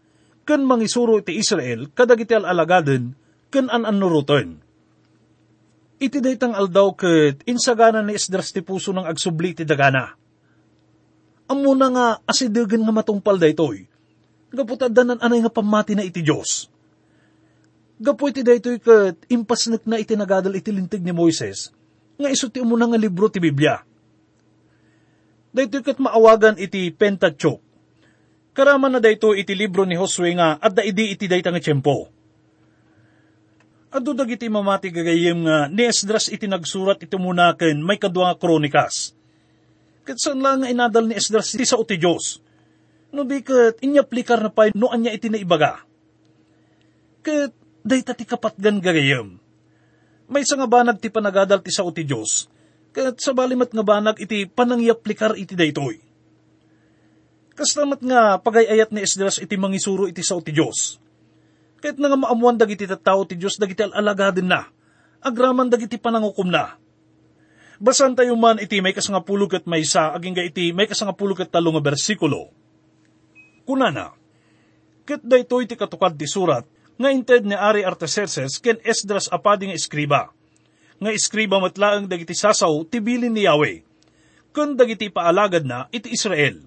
kan 0.47 0.63
mangisuro 0.63 1.19
iti 1.19 1.35
Israel 1.35 1.91
kadagiti 1.91 2.31
alagaden, 2.31 3.11
kan 3.51 3.67
an-anuruton. 3.67 4.63
Iti 5.99 6.17
daytang 6.23 6.55
aldaw 6.55 6.95
ket 6.95 7.43
insagana 7.45 7.99
ni 7.99 8.15
Esdras 8.15 8.55
ti 8.55 8.63
puso 8.63 8.95
ng 8.95 9.05
agsubli 9.05 9.53
ti 9.53 9.67
dagana. 9.67 10.15
Amuna 11.51 11.87
nga 11.91 12.07
asidegan 12.23 12.87
nga 12.87 12.95
matungpal 12.95 13.35
daytoy, 13.35 13.85
gaputadanan 14.55 15.19
anay 15.19 15.43
nga 15.43 15.51
pamati 15.51 15.99
na 15.99 16.07
iti 16.07 16.23
Diyos. 16.23 16.70
Gapu 18.01 18.33
iti 18.33 18.41
daytoy 18.41 18.81
ket 18.81 19.29
impasnek 19.29 19.85
na 19.85 20.01
iti 20.01 20.17
nagadal 20.17 20.57
iti 20.57 20.73
lintig 20.73 21.05
ni 21.05 21.13
Moises, 21.13 21.69
nga 22.17 22.33
isuti 22.33 22.57
mo 22.65 22.73
nga 22.73 22.97
libro 22.97 23.29
ti 23.29 23.37
Biblia. 23.37 23.77
Dahito 25.53 25.85
kat 25.85 26.01
maawagan 26.01 26.57
iti 26.57 26.89
Pentateuch. 26.89 27.61
Karaman 28.57 28.97
na 28.97 28.99
dayto 28.99 29.37
iti 29.37 29.53
libro 29.53 29.85
ni 29.85 29.95
Josue 29.95 30.33
nga 30.33 30.57
at 30.57 30.73
da 30.75 30.81
idi 30.81 31.13
iti 31.13 31.29
dayta 31.29 31.53
nga 31.53 31.61
tiyempo. 31.61 32.09
Ado 33.91 34.11
dag 34.15 34.31
iti 34.31 34.47
mamati 34.47 34.89
gagayem 34.89 35.45
nga 35.45 35.57
ni 35.67 35.83
Esdras 35.85 36.31
iti 36.31 36.47
nagsurat 36.47 36.99
iti 37.03 37.15
muna 37.19 37.53
ken 37.53 37.83
may 37.83 37.99
kadwa 38.01 38.31
nga 38.31 38.39
kronikas. 38.39 39.13
Kat 40.07 40.17
saan 40.17 40.41
lang 40.41 40.65
inadal 40.65 41.05
ni 41.05 41.15
Esdras 41.15 41.53
iti 41.53 41.67
sa 41.67 41.77
uti 41.77 42.01
Diyos. 42.01 42.41
No 43.13 43.27
di 43.27 43.43
kat 43.43 43.77
inyaplikar 43.83 44.41
na 44.41 44.49
pa 44.49 44.71
no 44.73 44.89
anya 44.89 45.11
iti 45.11 45.27
naibaga. 45.27 45.83
Kat 47.21 47.51
dayta 47.81 48.13
ti 48.13 48.25
kapatgan 48.25 48.81
gagayem 48.81 49.41
may 50.31 50.47
nga 50.47 50.63
banag 50.63 50.95
ti 51.03 51.11
panagadal 51.11 51.59
ti 51.59 51.75
sao 51.75 51.91
ti 51.91 52.07
Diyos, 52.07 52.47
kat 52.95 53.19
sa 53.19 53.35
balimat 53.35 53.67
nga 53.67 53.83
banag 53.83 54.15
iti 54.15 54.47
panangyaplikar 54.47 55.35
iti 55.35 55.59
daytoy. 55.59 55.99
Kastamat 57.51 57.99
nga 57.99 58.39
pagayayat 58.39 58.95
ni 58.95 59.03
Esdras 59.03 59.43
iti 59.43 59.59
mangisuro 59.59 60.07
iti 60.07 60.23
sao 60.23 60.39
ti 60.39 60.55
Diyos. 60.55 61.03
Kahit 61.83 61.99
nga 61.99 62.15
maamuan 62.15 62.55
dagiti 62.55 62.87
tattao 62.87 63.27
ti 63.27 63.35
Diyos 63.35 63.59
dagiti 63.59 63.83
alalagadin 63.83 64.47
na, 64.47 64.71
agraman 65.19 65.67
dagiti 65.67 65.99
panangukum 65.99 66.47
na. 66.47 66.79
Basan 67.83 68.15
tayo 68.15 68.39
man 68.39 68.63
iti 68.63 68.79
may 68.79 68.95
kasangapulog 68.95 69.51
at 69.59 69.67
may 69.67 69.83
sa, 69.83 70.15
aging 70.15 70.39
ga 70.39 70.47
iti 70.47 70.71
may 70.71 70.87
kasangapulog 70.87 71.43
at 71.43 71.51
talo 71.51 71.75
nga 71.75 71.83
bersikulo. 71.83 72.55
Kunana, 73.67 74.15
ket 75.03 75.19
daytoy 75.27 75.67
iti 75.67 75.75
katukad 75.75 76.15
ti 76.15 76.23
surat, 76.23 76.63
nga 77.01 77.09
inted 77.09 77.49
ni 77.49 77.57
Ari 77.57 77.81
Artaxerxes 77.81 78.61
ken 78.61 78.77
Esdras 78.85 79.25
apadi 79.33 79.73
nga 79.73 79.77
eskriba. 79.77 80.29
Nga 81.01 81.09
eskriba 81.09 81.57
matlaang 81.57 82.05
dagiti 82.05 82.37
sasaw 82.37 82.85
tibilin 82.85 83.33
ni 83.33 83.49
Yahweh. 83.49 83.81
Kun 84.53 84.77
dagiti 84.77 85.09
paalagad 85.09 85.65
na 85.65 85.89
iti 85.89 86.13
Israel. 86.13 86.61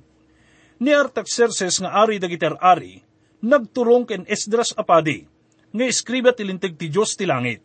Ni 0.82 0.90
Artaxerxes 0.90 1.78
nga 1.78 1.94
ari 2.02 2.18
dagiti 2.18 2.42
ari, 2.58 2.98
nagturong 3.46 4.10
ken 4.10 4.26
Esdras 4.26 4.74
apadi, 4.74 5.22
nga 5.70 5.84
eskriba 5.86 6.34
tilintig 6.34 6.74
ti 6.74 6.90
Diyos 6.90 7.14
ti 7.14 7.30
langit. 7.30 7.62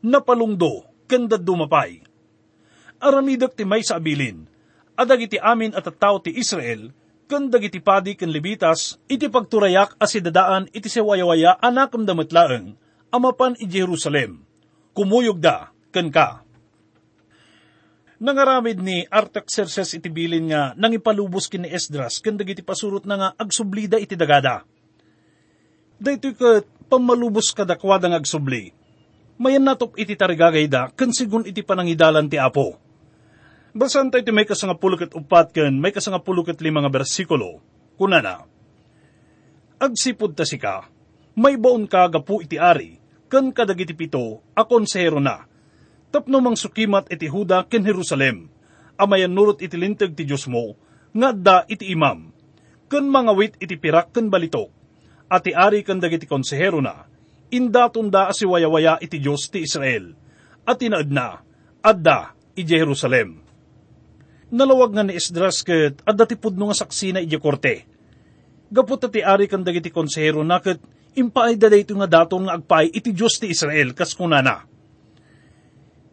Napalungdo, 0.00 0.88
ken 1.04 1.28
dumapay. 1.28 2.00
Aramidak 2.96 3.52
ti 3.52 3.68
may 3.68 3.84
sa 3.84 4.00
abilin, 4.00 4.48
adagiti 4.96 5.36
amin 5.36 5.76
at 5.76 5.84
tao 6.00 6.16
ti 6.16 6.32
Israel, 6.32 6.88
ken 7.26 7.50
dagiti 7.50 7.82
padi 7.82 8.14
ken 8.14 8.30
lebitas 8.30 9.02
iti 9.10 9.26
pagturayak 9.26 9.98
as 9.98 10.14
dadaan 10.14 10.70
iti 10.70 10.86
sewayawaya 10.86 11.58
anak 11.58 11.92
ng 11.98 12.06
damatlaeng 12.06 12.78
amapan 13.10 13.58
i 13.58 13.66
Jerusalem. 13.66 14.46
Kumuyog 14.94 15.42
da 15.42 15.74
ken 15.90 16.08
ka. 16.08 16.46
Nangaramid 18.16 18.80
ni 18.80 19.04
Artaxerxes 19.04 19.92
iti 19.92 20.08
bilin 20.08 20.48
nga 20.48 20.72
nangipalubos 20.78 21.52
kin 21.52 21.66
ni 21.66 21.70
Esdras 21.74 22.22
ken 22.22 22.38
dagiti 22.38 22.64
pasurot 22.64 23.04
na 23.04 23.14
nga 23.18 23.28
agsublida 23.36 24.00
iti 24.00 24.16
dagada. 24.16 24.64
Daytoy 26.00 26.32
ket 26.32 26.64
pamalubos 26.88 27.52
kadakwada 27.52 28.08
nga 28.08 28.22
agsubli. 28.22 28.72
Mayan 29.36 29.68
natop 29.68 29.98
iti 30.00 30.16
tarigagay 30.16 30.64
da 30.70 30.88
ken 30.94 31.12
sigun 31.12 31.44
iti 31.44 31.60
panangidalan 31.60 32.30
ti 32.30 32.40
Apo 32.40 32.85
Basan 33.76 34.08
tayo 34.08 34.24
may 34.32 34.48
kasangapulok 34.48 35.04
at 35.04 35.12
upat 35.12 35.52
ken 35.52 35.76
may 35.76 35.92
kasangapulok 35.92 36.56
at 36.56 36.64
lima 36.64 36.80
nga 36.80 36.88
bersikulo. 36.88 37.60
Kuna 38.00 38.24
na, 38.24 38.48
Agsipod 39.76 40.32
ta 40.32 40.48
si 40.48 40.56
ka, 40.56 40.88
may 41.36 41.60
baon 41.60 41.84
ka 41.84 42.08
gapu 42.08 42.40
iti 42.40 42.56
ari, 42.56 42.96
ken 43.28 43.52
kadagiti 43.52 43.92
pito 43.92 44.40
a 44.56 44.64
konsehero 44.64 45.20
na. 45.20 45.44
Tapno 46.08 46.40
mang 46.40 46.56
sukimat 46.56 47.12
iti 47.12 47.28
Huda 47.28 47.68
ken 47.68 47.84
Jerusalem, 47.84 48.48
amayan 48.96 49.36
nurot 49.36 49.60
iti 49.60 49.76
lintag 49.76 50.16
ti 50.16 50.24
Diyos 50.24 50.48
mo, 50.48 50.72
nga 51.12 51.36
da 51.36 51.56
iti 51.68 51.92
imam, 51.92 52.32
ken 52.88 53.04
mangawit 53.04 53.60
iti 53.60 53.76
pirak 53.76 54.08
ken 54.16 54.32
balitok, 54.32 54.72
at 55.28 55.44
ari 55.52 55.84
ken 55.84 56.00
dagiti 56.00 56.24
konsehero 56.24 56.80
na, 56.80 57.04
indaton 57.52 58.08
da 58.08 58.32
asiwayawaya 58.32 58.96
iti 59.04 59.20
Diyos 59.20 59.52
ti 59.52 59.60
Israel, 59.68 60.16
at 60.64 60.80
tinaad 60.80 61.12
na, 61.12 61.44
adda 61.84 62.32
i 62.56 62.64
Jerusalem. 62.64 63.45
Nalawag 64.46 64.94
nga 64.94 65.02
ni 65.02 65.18
Esdras 65.18 65.66
ket 65.66 66.06
adda 66.06 66.22
ti 66.22 66.38
pudno 66.38 66.70
nga 66.70 66.78
saksi 66.78 67.10
na 67.10 67.18
iti 67.18 67.34
korte. 67.42 67.82
Gapot 68.70 69.02
ti 69.10 69.18
ari 69.18 69.50
kan 69.50 69.66
dagiti 69.66 69.90
konsehero 69.90 70.46
na 70.46 70.62
ket 70.62 70.78
impaay 71.18 71.58
da 71.58 71.66
ito 71.74 71.98
nga 71.98 72.06
daton 72.06 72.46
nga 72.46 72.54
agpay 72.54 72.94
iti 72.94 73.10
Diyos 73.10 73.42
ti 73.42 73.50
Israel 73.50 73.90
kas 73.90 74.14
kunana. 74.14 74.62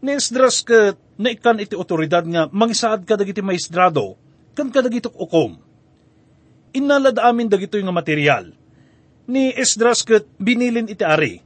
Ni 0.02 0.18
Esdras 0.18 0.66
ket 0.66 0.98
naikan 1.22 1.62
iti 1.62 1.78
otoridad 1.78 2.26
nga 2.26 2.50
mangisaad 2.50 3.06
ka 3.06 3.14
dagiti 3.14 3.46
maestrado 3.46 4.18
kan 4.58 4.74
kadagitok 4.74 5.14
ukom. 5.14 5.54
Inalad 6.74 7.22
amin 7.22 7.46
dagito 7.46 7.78
nga 7.78 7.94
material. 7.94 8.50
Ni 9.30 9.54
Esdras 9.54 10.02
ket 10.02 10.26
binilin 10.42 10.90
iti 10.90 11.06
ari. 11.06 11.38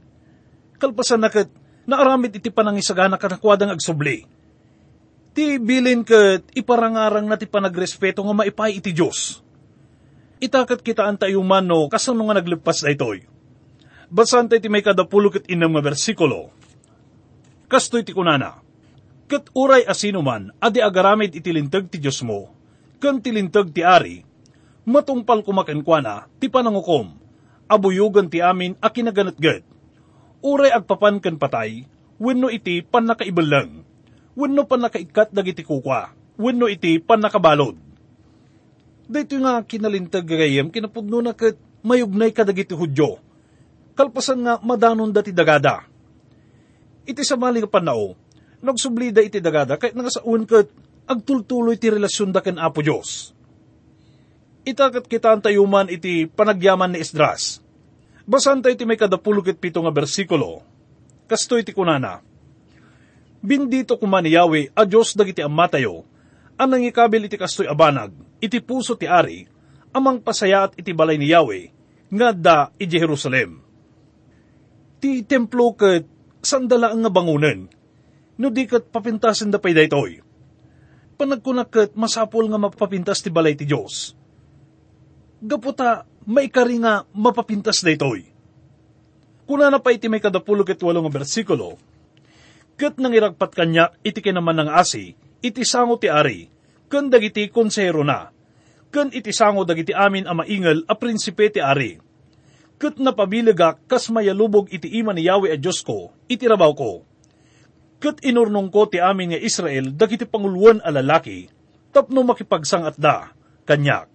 Kalpasan 0.80 1.20
na 1.20 1.28
ket 1.28 1.52
naaramid 1.84 2.32
iti 2.32 2.48
panangisagana 2.48 3.20
kanakwadang 3.20 3.76
agsubli 3.76 4.37
Ti 5.38 5.54
bilin 5.62 6.02
ket 6.02 6.50
iparangarang 6.50 7.30
na 7.30 7.38
panagrespeto 7.38 8.26
nga 8.26 8.34
maipay 8.34 8.82
iti 8.82 8.90
Diyos. 8.90 9.38
Itakat 10.42 10.82
kita 10.82 11.06
ang 11.06 11.14
tayuman 11.14 11.62
no 11.62 11.86
kasano 11.86 12.26
nga 12.26 12.42
naglipas 12.42 12.82
na 12.82 12.90
itoy. 12.90 13.22
Basan 14.10 14.50
tayo 14.50 14.58
ti 14.58 14.66
may 14.66 14.82
kadapulo 14.82 15.30
ket 15.30 15.46
inam 15.46 15.78
nga 15.78 15.86
bersikulo. 15.86 16.50
Kastoy 17.70 18.02
ti 18.02 18.10
kunana. 18.10 18.58
Ket 19.30 19.54
uray 19.54 19.86
asino 19.86 20.26
man, 20.26 20.50
adi 20.58 20.82
agaramid 20.82 21.30
iti 21.30 21.54
lintag 21.54 21.86
ti 21.86 22.02
Diyos 22.02 22.18
mo, 22.26 22.50
ken 22.98 23.22
ti 23.22 23.30
lintag 23.30 23.70
ti 23.70 23.86
ari, 23.86 24.26
matungpal 24.90 25.46
kumakenkwana, 25.46 26.26
ti 26.42 26.50
panangukom, 26.50 27.14
abuyugan 27.70 28.26
ti 28.26 28.42
amin 28.42 28.74
a 28.82 28.90
kinaganatgad. 28.90 29.62
Uray 30.42 30.74
agpapan 30.74 31.22
ken 31.22 31.38
patay, 31.38 31.86
wenno 32.18 32.50
iti 32.50 32.82
pan 32.82 33.06
nakaibalang 33.06 33.86
wenno 34.38 34.62
pa 34.62 34.78
nakaikat 34.78 35.34
dagiti 35.34 35.66
kukwa, 35.66 36.14
wenno 36.38 36.70
iti 36.70 37.02
pan 37.02 37.18
nakabalod. 37.18 37.74
Dito 39.10 39.34
nga 39.42 39.58
kinalintag 39.66 40.30
gayem, 40.30 40.70
kinapudno 40.70 41.18
na 41.18 41.34
kat 41.34 41.58
mayugnay 41.82 42.30
ka 42.30 42.46
dagiti 42.46 42.78
hudyo. 42.78 43.18
Kalpasan 43.98 44.46
nga 44.46 44.54
madanon 44.62 45.10
dati 45.10 45.34
dagada. 45.34 45.82
Iti 47.02 47.26
sa 47.26 47.34
maling 47.34 47.66
panao, 47.66 48.14
nagsublida 48.62 49.18
iti 49.24 49.42
dagada, 49.42 49.74
kahit 49.74 49.96
nga 49.98 50.06
sa 50.06 50.22
kat 50.22 50.70
agtultuloy 51.08 51.80
ti 51.80 51.88
relasyon 51.90 52.30
da 52.30 52.44
ken 52.44 52.60
Apo 52.60 52.84
Diyos. 52.84 53.32
Itakat 54.68 55.08
kita 55.08 55.32
ang 55.32 55.40
tayuman 55.40 55.88
iti 55.88 56.28
panagyaman 56.28 56.92
ni 56.92 57.00
Esdras. 57.00 57.64
Basan 58.28 58.60
tayo 58.60 58.76
iti 58.76 58.84
may 58.84 59.00
kadapulukit 59.00 59.56
pito 59.56 59.80
nga 59.80 59.88
bersikulo. 59.88 60.60
Kasto 61.24 61.56
iti 61.56 61.72
kunana, 61.72 62.20
Bindito 63.38 63.94
kuman 63.94 64.26
ni 64.26 64.34
Yahweh 64.34 64.74
a 64.74 64.82
Diyos 64.82 65.14
dagiti 65.14 65.46
amatayo, 65.46 66.02
anang 66.58 66.82
ikabil 66.82 67.30
iti 67.30 67.38
kastoy 67.38 67.70
abanag, 67.70 68.10
iti 68.42 68.58
puso 68.58 68.98
ti 68.98 69.06
ari, 69.06 69.46
amang 69.94 70.18
pasaya 70.18 70.66
at 70.66 70.74
iti 70.74 70.90
balay 70.90 71.14
ni 71.14 71.30
Yahweh, 71.30 71.70
nga 72.10 72.34
da 72.34 72.58
iti 72.74 72.98
Jerusalem. 72.98 73.62
Ti 74.98 75.22
templo 75.22 75.70
ket 75.78 76.02
sandala 76.42 76.90
nga 76.90 77.10
bangunan, 77.14 77.70
no 78.42 78.46
di 78.50 78.66
kat 78.66 78.90
papintasin 78.90 79.54
da 79.54 79.62
pay 79.62 79.70
daytoy. 79.70 80.18
Panagkunak 81.14 81.70
ket 81.70 81.90
masapol 81.94 82.50
nga 82.50 82.58
mapapintas 82.58 83.22
ti 83.22 83.30
balay 83.30 83.54
ti 83.54 83.66
Diyos. 83.66 84.18
Gaputa, 85.38 86.02
maikari 86.26 86.82
nga 86.82 87.06
mapapintas 87.14 87.86
daytoy. 87.86 88.26
Kuna 89.46 89.70
na 89.70 89.78
pa 89.78 89.94
iti 89.94 90.10
may 90.10 90.18
kadapulo 90.18 90.66
ket 90.66 90.82
walong 90.82 91.06
bersikulo, 91.06 91.78
Kat 92.78 92.94
nang 93.02 93.10
iragpat 93.10 93.58
kanya, 93.58 93.90
iti 94.06 94.22
kinaman 94.22 94.62
ng 94.62 94.70
asi, 94.70 95.18
iti 95.42 95.66
sango 95.66 95.98
ti 95.98 96.06
ari, 96.06 96.46
kan 96.86 97.10
dagiti 97.10 97.50
konsero 97.50 98.06
na, 98.06 98.30
kan 98.94 99.10
iti 99.10 99.34
sango 99.34 99.66
dagiti 99.66 99.90
amin 99.90 100.30
a 100.30 100.32
maingal 100.32 100.86
a 100.86 100.94
prinsipe 100.94 101.50
ti 101.50 101.58
ari. 101.58 101.98
Kat 102.78 103.02
napabilaga 103.02 103.74
kas 103.90 104.06
mayalubog 104.14 104.70
iti 104.70 104.94
ima 104.94 105.10
ni 105.10 105.26
Yahweh 105.26 105.50
a 105.50 105.58
Diyos 105.58 105.82
ko, 105.82 106.14
iti 106.30 106.46
rabaw 106.46 106.70
ko. 106.78 107.02
Kat 107.98 108.22
inurnong 108.22 108.70
ko 108.70 108.86
ti 108.86 109.02
amin 109.02 109.34
nga 109.34 109.42
Israel 109.42 109.90
dagiti 109.90 110.22
panguluan 110.22 110.78
a 110.78 110.94
lalaki, 110.94 111.50
tapno 111.90 112.22
makipagsang 112.22 112.86
at 112.86 112.94
da, 112.94 113.34
kanyak. 113.66 114.06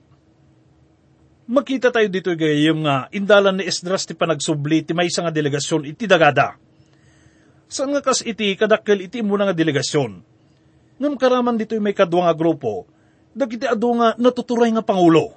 Makita 1.52 1.92
tayo 1.92 2.08
dito 2.08 2.32
gayem 2.32 2.88
nga 2.88 3.12
indalan 3.12 3.60
ni 3.60 3.68
Esdras 3.68 4.08
ti 4.08 4.16
panagsubli 4.16 4.88
ti 4.88 4.96
may 4.96 5.12
nga 5.12 5.28
delegasyon 5.28 5.92
iti 5.92 6.08
dagada 6.08 6.63
Saan 7.74 7.90
nga 7.90 8.06
kas 8.06 8.22
iti 8.22 8.54
kadakkel 8.54 9.02
iti 9.10 9.26
mo 9.26 9.34
nga 9.34 9.50
delegasyon? 9.50 10.22
Ngam 11.02 11.18
karaman 11.18 11.58
dito 11.58 11.74
may 11.82 11.98
kadwa 11.98 12.30
nga 12.30 12.38
grupo, 12.38 12.86
dagiti 13.34 13.66
adu 13.66 13.98
nga 13.98 14.14
natuturay 14.14 14.70
nga 14.78 14.86
pangulo. 14.86 15.34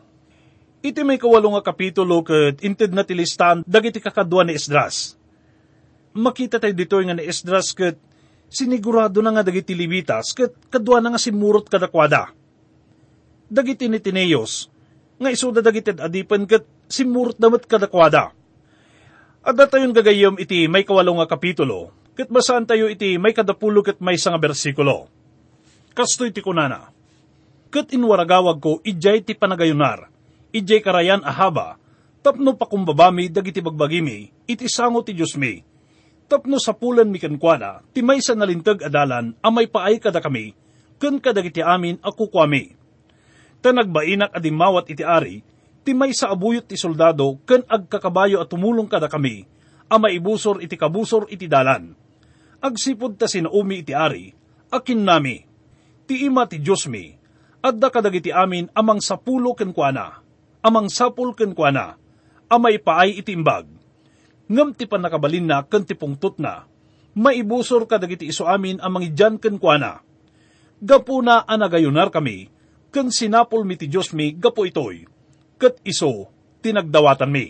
Iti 0.85 1.01
may 1.01 1.17
kawalo 1.17 1.57
nga 1.57 1.65
kapitulo 1.65 2.21
ket 2.21 2.61
inted 2.61 2.93
na 2.93 3.09
tilistan 3.09 3.65
dagiti 3.65 4.05
kakadwa 4.05 4.45
ni 4.45 4.53
Esdras. 4.53 5.17
Makita 6.13 6.61
tayo 6.61 6.77
dito 6.77 7.01
nga 7.01 7.17
ni 7.17 7.25
Esdras 7.25 7.73
ket 7.73 7.97
sinigurado 8.53 9.25
na 9.25 9.33
nga 9.33 9.41
dagiti 9.41 9.73
libitas 9.73 10.37
ket 10.37 10.53
kadwa 10.69 11.01
na 11.01 11.17
nga 11.17 11.21
simurot 11.25 11.73
kadakwada. 11.73 12.37
Dagiti 13.49 13.89
ni 13.89 13.97
Tineos, 13.97 14.69
nga 15.17 15.33
isuda 15.33 15.65
dagiti 15.65 15.97
adipan 15.97 16.45
ket 16.45 16.69
simurot 16.85 17.41
damat 17.41 17.65
kadakwada. 17.65 18.37
At 19.41 19.57
datayon 19.57 19.97
gagayom 19.97 20.37
iti 20.37 20.69
may 20.69 20.85
kawalo 20.85 21.17
nga 21.17 21.33
kapitulo, 21.33 21.97
Kat 22.17 22.33
basaan 22.33 22.65
tayo 22.65 22.89
iti 22.89 23.21
may 23.21 23.37
kadapulo 23.37 23.85
kat 23.85 24.01
may 24.01 24.17
nga 24.17 24.41
bersikulo. 24.41 25.05
Kasto 25.93 26.25
iti 26.25 26.41
kunana. 26.41 26.89
Kat 27.69 27.93
inwaragawag 27.93 28.57
ko 28.57 28.81
ijay 28.81 29.21
ti 29.21 29.37
panagayunar, 29.37 30.09
ijay 30.49 30.81
karayan 30.81 31.21
ahaba, 31.21 31.77
tapno 32.25 32.57
pakumbabami 32.57 33.29
dagiti 33.29 33.61
bagbagimi, 33.61 34.33
iti 34.49 34.65
sango 34.65 35.05
ti 35.05 35.13
Diyos 35.13 35.37
mi. 35.37 35.61
Tapno 36.25 36.57
sa 36.57 36.73
pulan 36.73 37.13
mi 37.13 37.21
kankwana, 37.21 37.85
ti 37.93 38.01
may 38.01 38.25
sa 38.25 38.33
nalintag 38.33 38.81
adalan, 38.81 39.37
amay 39.45 39.69
paay 39.69 40.01
kada 40.01 40.25
kami, 40.25 40.57
ken 40.97 41.21
kadagiti 41.21 41.61
amin 41.61 42.01
ako 42.01 42.33
kwami. 42.33 42.73
Tanagbainak 43.61 44.33
adimawat 44.33 44.89
iti 44.89 45.05
ari, 45.05 45.45
ti 45.85 45.93
may 45.93 46.17
sa 46.17 46.33
abuyot 46.33 46.65
ti 46.65 46.81
soldado, 46.81 47.37
ken 47.45 47.61
agkakabayo 47.69 48.41
at 48.41 48.49
tumulong 48.49 48.89
kada 48.89 49.05
kami, 49.05 49.45
ama 49.93 50.09
ibusor 50.09 50.65
iti 50.65 50.81
kabusor 50.81 51.29
iti 51.29 51.45
dalan 51.45 52.06
agsipod 52.67 53.15
ta 53.15 53.31
sinaumi 53.31 53.87
iti 53.87 53.95
ari, 53.95 54.35
akin 54.75 55.07
nami, 55.07 55.47
ti 56.11 56.27
ima 56.27 56.51
ti 56.51 56.59
Diyos 56.59 56.91
mi, 56.91 57.15
adda 57.63 57.89
kadagiti 57.95 58.35
amin 58.35 58.67
amang 58.75 58.99
sapulo 58.99 59.55
kenkwana, 59.55 60.23
amang 60.67 60.91
sapul 60.91 61.39
kenkwana, 61.39 61.95
amay 62.51 62.83
paay 62.83 63.23
iti 63.23 63.35
imbag. 63.35 63.71
Ngam 64.47 64.75
ti 64.79 64.87
panakabalin 64.87 65.47
na 65.47 65.63
ken 65.67 65.87
ti 65.87 65.95
pungtot 65.95 66.39
na, 66.43 66.67
maibusor 67.15 67.87
kadagiti 67.87 68.27
iso 68.31 68.47
amin 68.47 68.83
amang 68.83 69.07
idyan 69.07 69.39
kenkwana. 69.39 70.03
Gapo 70.83 71.23
na 71.23 71.43
anagayunar 71.47 72.11
kami, 72.11 72.51
ken 72.91 73.11
sinapol 73.15 73.63
mi 73.63 73.79
ti 73.79 73.87
Diyos 73.87 74.11
mi 74.15 74.35
gapo 74.35 74.67
itoy, 74.67 75.07
ket 75.59 75.83
iso 75.87 76.31
tinagdawatan 76.63 77.31
mi. 77.31 77.47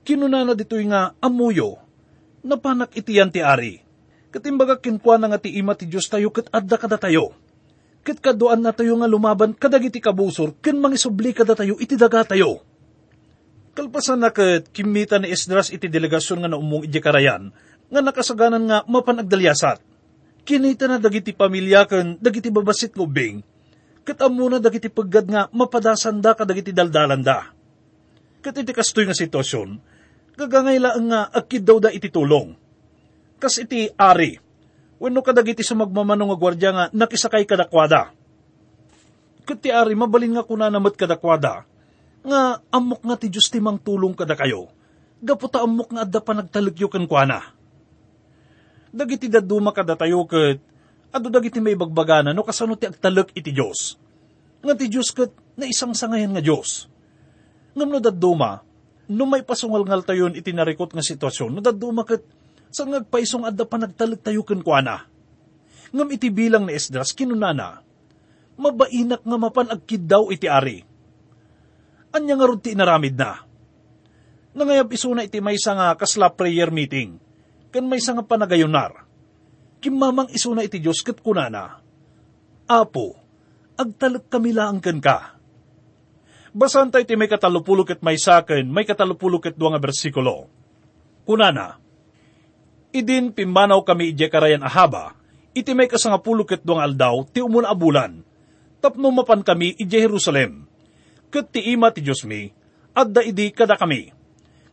Kinunana 0.00 0.56
dito'y 0.56 0.84
nga 0.90 1.12
amuyo, 1.18 1.76
napanak 2.46 2.96
itiyan 2.96 3.30
ti 3.30 3.44
ari 3.44 3.89
Katimbaga 4.30 4.78
kinkwa 4.78 5.18
na 5.18 5.26
nga 5.34 5.42
ti 5.42 5.58
ima 5.58 5.74
ti 5.74 5.90
Diyos 5.90 6.06
tayo 6.06 6.30
kat 6.30 6.46
adda 6.54 6.78
kada 6.78 7.02
tayo. 7.02 7.34
Kat 8.06 8.22
kaduan 8.22 8.62
na 8.62 8.70
tayo 8.70 8.94
nga 9.02 9.10
lumaban 9.10 9.58
kadagiti 9.58 9.98
kabusor, 9.98 10.54
ken 10.62 10.78
mangisubli 10.78 11.34
kada 11.34 11.58
tayo 11.58 11.74
iti 11.82 11.98
daga 11.98 12.22
tayo. 12.22 12.62
Kalpasan 13.74 14.22
na 14.22 14.30
kat 14.30 14.70
kimita 14.70 15.18
ni 15.18 15.34
Esdras 15.34 15.74
iti 15.74 15.90
delegasyon 15.90 16.46
nga 16.46 16.50
naumong 16.50 16.86
iti 16.86 17.02
karayan, 17.02 17.50
nga 17.90 18.00
nakasaganan 18.00 18.64
nga 18.70 18.78
mapanagdalyasat. 18.86 19.82
Kinita 20.46 20.86
na 20.86 21.02
dagiti 21.02 21.34
pamilya 21.34 21.90
ken 21.90 22.16
dagiti 22.22 22.54
babasit 22.54 22.94
nga 22.94 23.02
ubing, 23.02 23.42
kat 24.06 24.22
na 24.22 24.58
dagiti 24.62 24.88
paggad 24.88 25.26
nga 25.26 25.50
mapadasan 25.50 26.22
da 26.22 26.38
kadagiti 26.38 26.70
daldalan 26.70 27.20
da. 27.20 27.50
Kat 28.40 28.54
iti 28.56 28.70
kastoy 28.70 29.10
nga 29.10 29.14
sitwasyon, 29.18 29.68
gagangayla 30.38 30.90
nga 31.02 31.20
akid 31.34 31.66
daw 31.66 31.82
da 31.82 31.90
iti 31.90 32.08
tulong 32.14 32.69
kas 33.40 33.56
iti 33.58 33.88
ari. 33.96 34.36
Wenno 35.00 35.24
kadagiti 35.24 35.64
sumagmamano 35.64 36.28
nga 36.28 36.36
gwardya 36.36 36.70
nga 36.76 36.84
nakisakay 36.92 37.48
kadakwada. 37.48 38.12
Kat 39.48 39.58
ti 39.64 39.72
ari 39.72 39.96
mabalin 39.96 40.36
nga 40.36 40.44
kuna 40.44 40.68
namat 40.68 40.94
kadakwada, 40.94 41.64
nga 42.20 42.60
amok 42.68 43.00
nga 43.00 43.16
ti 43.16 43.32
Diyos 43.32 43.48
timang 43.48 43.80
tulong 43.80 44.12
kada 44.12 44.36
kayo. 44.36 44.68
gaputa 45.20 45.60
amok 45.60 45.92
nga 45.92 46.02
adda 46.08 46.20
pa 46.24 46.32
nagtalagyo 46.32 46.88
kan 46.88 47.04
kuana. 47.04 47.52
Dagiti 48.90 49.30
daduma 49.30 49.70
kada 49.70 49.94
tayo 49.94 50.24
kat, 50.26 50.58
ado 51.14 51.28
dagiti 51.30 51.62
may 51.62 51.76
bagbagana 51.78 52.34
no 52.34 52.42
kasano 52.42 52.74
ti 52.74 52.88
agtalek 52.88 53.36
iti 53.36 53.52
Diyos. 53.54 54.00
Nga 54.64 54.74
ti 54.74 54.86
Diyos 54.90 55.12
kat 55.14 55.30
na 55.54 55.68
isang 55.68 55.94
sangayan 55.94 56.32
nga 56.34 56.42
Diyos. 56.42 56.88
Ngam 57.76 57.86
no 57.86 58.00
daduma, 58.02 58.64
no 59.12 59.24
may 59.28 59.46
pasungal-ngal 59.46 60.02
tayo 60.02 60.26
iti 60.32 60.50
narikot 60.50 60.90
nga 60.90 61.04
sitwasyon, 61.04 61.54
no 61.54 61.60
daduma 61.62 62.02
kat 62.02 62.24
sa 62.70 62.86
ngagpaisong 62.86 63.46
adda 63.46 63.66
pa 63.66 63.76
nagtalek 63.78 64.22
tayo 64.22 64.46
kan 64.46 64.62
kuana. 64.62 65.06
Ngam 65.90 66.08
iti 66.14 66.30
bilang 66.30 66.70
ni 66.70 66.78
Esdras 66.78 67.10
kinunana, 67.12 67.82
mabainak 68.54 69.26
nga 69.26 69.36
mapan 69.38 69.68
agkid 69.74 70.06
daw 70.06 70.30
iti 70.30 70.46
ari. 70.46 70.86
Anya 72.14 72.34
nga 72.38 72.46
ti 72.58 72.74
inaramid 72.74 73.14
na 73.18 73.50
Nangayab 74.50 74.90
isuna 74.90 75.22
iti 75.22 75.38
may 75.38 75.54
nga 75.54 75.94
kasla 75.94 76.34
prayer 76.34 76.74
meeting, 76.74 77.22
kan 77.70 77.86
may 77.86 78.02
nga 78.02 78.26
panagayunar. 78.26 79.06
Kimamang 79.78 80.34
isuna 80.34 80.66
iti 80.66 80.82
Diyos 80.82 81.06
kat 81.06 81.22
kunana. 81.22 81.78
Apo, 82.66 83.14
agtalak 83.78 84.26
kami 84.26 84.50
lang 84.50 84.82
kan 84.82 84.98
ka. 84.98 85.38
Basan 86.50 86.90
tayo 86.90 87.06
iti 87.06 87.14
may 87.14 87.30
katalupulo 87.30 87.86
ket 87.86 88.02
may 88.02 88.18
saken, 88.18 88.66
may 88.74 88.82
katalupulo 88.82 89.38
ket 89.38 89.54
nga 89.54 89.78
bersikulo. 89.78 90.50
Kunana, 91.22 91.78
idin 92.90 93.34
pimbanaw 93.34 93.82
kami 93.82 94.14
ije 94.14 94.30
karayan 94.30 94.62
ahaba, 94.66 95.14
iti 95.54 95.74
may 95.74 95.90
kasangapulo 95.90 96.46
ket 96.46 96.62
duang 96.62 96.82
aldaw, 96.82 97.26
ti 97.30 97.42
umuna 97.42 97.70
abulan, 97.70 98.22
tapno 98.78 99.10
mapan 99.10 99.42
kami 99.42 99.74
ije 99.78 100.06
Jerusalem. 100.06 100.66
Ket 101.30 101.54
ti 101.54 101.70
ima 101.70 101.94
ti 101.94 102.02
Diyos 102.02 102.26
mi, 102.26 102.50
adda 102.94 103.22
idi 103.22 103.54
kada 103.54 103.78
kami 103.78 104.20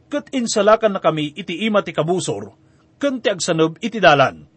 ket 0.07 0.31
insalakan 0.31 0.95
na 0.95 0.99
kami 1.03 1.35
iti 1.35 1.67
ima 1.67 1.83
ti 1.83 1.91
kabusor, 1.91 2.55
ken 2.97 3.19
ti 3.19 3.27
agsanob 3.27 3.77
iti 3.83 3.99
dalan. 3.99 4.47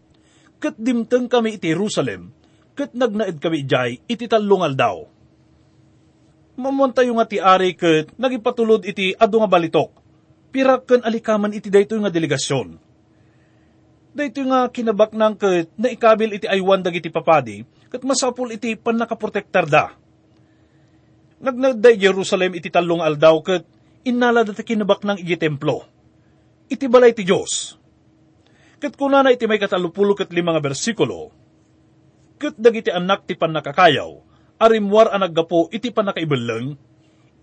Ket 0.61 0.79
dimteng 0.79 1.27
kami 1.27 1.59
iti 1.59 1.75
Jerusalem, 1.75 2.31
ket 2.73 2.95
nagnaed 2.95 3.37
kami 3.37 3.67
jay 3.67 3.99
iti 4.07 4.25
talungal 4.31 4.73
daw. 4.73 4.97
Mamunta 6.55 7.03
yung 7.03 7.19
nga 7.19 7.27
ti 7.27 7.37
ari 7.39 7.75
ket 7.75 8.15
nagipatulod 8.15 8.87
iti 8.87 9.11
adu 9.15 9.43
nga 9.43 9.49
balitok, 9.51 9.91
pirak 10.55 10.87
ken 10.87 11.03
alikaman 11.03 11.55
iti 11.55 11.67
daytoy 11.67 11.99
nga 11.99 12.11
delegasyon. 12.11 12.90
Daytoy 14.11 14.43
nga 14.43 14.67
kinabak 14.67 15.15
nang 15.15 15.39
ket 15.39 15.71
naikabil 15.79 16.35
iti 16.35 16.43
aywan 16.43 16.83
dagiti 16.83 17.07
papadi, 17.07 17.63
ket 17.87 18.03
masapul 18.03 18.51
iti 18.51 18.75
panakaprotektar 18.75 19.65
da. 19.71 19.95
Nagnagday 21.39 21.95
Jerusalem 21.95 22.51
iti 22.59 22.67
talong 22.67 22.99
aldaw 22.99 23.39
ket 23.39 23.63
inala 24.03 24.43
dati 24.43 24.67
kinabak 24.67 25.07
ng 25.07 25.17
iti 25.23 25.39
templo. 25.39 25.87
Iti 26.67 26.85
balay 26.91 27.15
ti 27.15 27.23
Diyos. 27.23 27.79
Kat 28.81 28.99
kuna 28.99 29.23
na 29.23 29.31
iti 29.31 29.47
may 29.47 29.61
katalupulo 29.61 30.17
kat 30.17 30.33
lima 30.33 30.57
nga 30.57 30.63
bersikulo, 30.63 31.29
kat 32.41 32.57
dagiti 32.57 32.89
anak 32.89 33.29
ti 33.29 33.37
panakakayaw, 33.37 34.11
arimwar 34.57 35.13
ang 35.13 35.21
naggapo 35.21 35.69
iti 35.69 35.93
panakaibalang, 35.93 36.73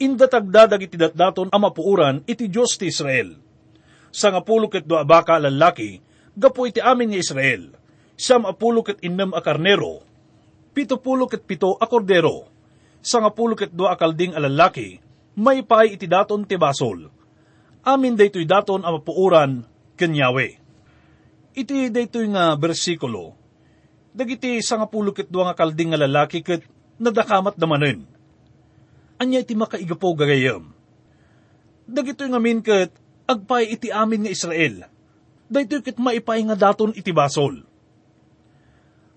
indatagda 0.02 0.74
dagiti 0.74 0.98
datdaton 0.98 1.54
amapuuran 1.54 2.26
iti 2.26 2.50
Diyos 2.50 2.74
ti 2.74 2.90
Israel. 2.90 3.38
Sa 4.11 4.35
nga 4.35 4.42
pulo 4.42 4.66
kat 4.66 4.83
doa 4.83 5.07
baka 5.07 5.38
lalaki, 5.38 6.02
gapo 6.38 6.70
iti 6.70 6.79
amin 6.79 7.11
nga 7.11 7.18
Israel, 7.18 7.74
siyam 8.14 8.46
apulo 8.46 8.87
kat 8.87 9.03
innem 9.03 9.35
a 9.35 9.42
karnero, 9.42 10.07
pito 10.70 11.03
pulo 11.03 11.27
kat 11.27 11.42
pito 11.42 11.74
a 11.74 11.87
kordero, 11.90 12.46
sa 13.03 13.18
nga 13.18 13.35
pulo 13.35 13.59
kat 13.59 13.74
doa 13.74 13.98
akalding 13.98 14.38
a 14.38 14.40
lalaki, 14.46 15.03
may 15.35 15.66
pay 15.66 15.98
iti 15.98 16.07
daton 16.07 16.46
ti 16.46 16.55
basol. 16.55 17.11
Amin 17.83 18.14
daytoy 18.14 18.46
daton 18.46 18.87
ang 18.87 19.03
mapuuran 19.03 19.66
kenyawe. 19.98 20.46
Iti 21.59 21.90
daytoy 21.90 22.31
nga 22.31 22.55
bersikulo, 22.55 23.35
dagiti 24.14 24.62
sa 24.62 24.79
nga 24.79 24.87
pulukit 24.87 25.31
nga 25.31 25.55
kalding 25.59 25.94
nga 25.94 26.03
lalaki 26.03 26.42
ket 26.42 26.62
nadakamat 26.98 27.55
damanen. 27.55 28.07
Anya 29.18 29.42
iti 29.42 29.59
makaigapo 29.59 30.14
gagayam. 30.14 30.70
Dagitoy 31.87 32.31
nga 32.31 32.42
min 32.42 32.62
ket 32.62 32.94
agpay 33.27 33.74
iti 33.74 33.90
amin 33.90 34.27
nga 34.27 34.35
Israel. 34.35 34.97
Daytoy 35.48 35.80
ket 35.80 35.96
maipay 35.96 36.44
nga 36.44 36.56
daton 36.56 36.92
iti 36.92 37.08
basol. 37.08 37.64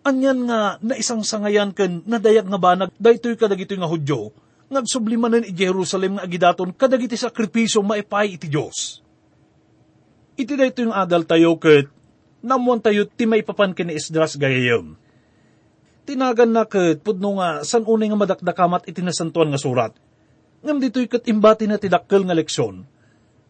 Anyan 0.02 0.48
nga 0.50 0.82
na 0.82 0.96
isang 0.98 1.22
sangayan 1.22 1.76
ken 1.76 2.02
nadayag 2.08 2.48
nga 2.48 2.58
banag 2.58 2.92
daytoy 2.98 3.38
kadagitoy 3.38 3.78
nga 3.78 3.92
Hudyo 3.92 4.34
ngagsublimanan 4.72 5.44
i 5.44 5.52
Jerusalem 5.52 6.18
nga 6.18 6.24
agidaton 6.26 6.72
kadagiti 6.72 7.20
sakripisyo 7.20 7.84
maipay 7.84 8.40
iti 8.40 8.48
Diyos. 8.48 9.04
Iti 10.40 10.56
da 10.56 10.64
ito 10.64 10.82
yung 10.82 10.96
adal 10.96 11.28
tayo 11.28 11.60
ket 11.60 11.92
namuan 12.42 12.82
tayo 12.82 13.06
ti 13.06 13.30
may 13.30 13.46
papan 13.46 13.76
kini 13.76 13.94
Esdras 13.94 14.40
gayayam. 14.40 14.98
Tinagan 16.08 16.56
na 16.56 16.66
ket 16.66 17.04
pudno 17.06 17.38
nga 17.38 17.62
san 17.62 17.86
unay 17.86 18.10
nga 18.10 18.18
madakdakamat 18.18 18.90
iti 18.90 19.04
nasantuan 19.06 19.54
nga 19.54 19.62
surat. 19.62 19.94
Ngam 20.66 20.82
dito'y 20.82 21.06
ket 21.12 21.30
imbati 21.30 21.70
na 21.70 21.78
tidakkel 21.78 22.26
nga 22.26 22.34
leksyon. 22.34 22.88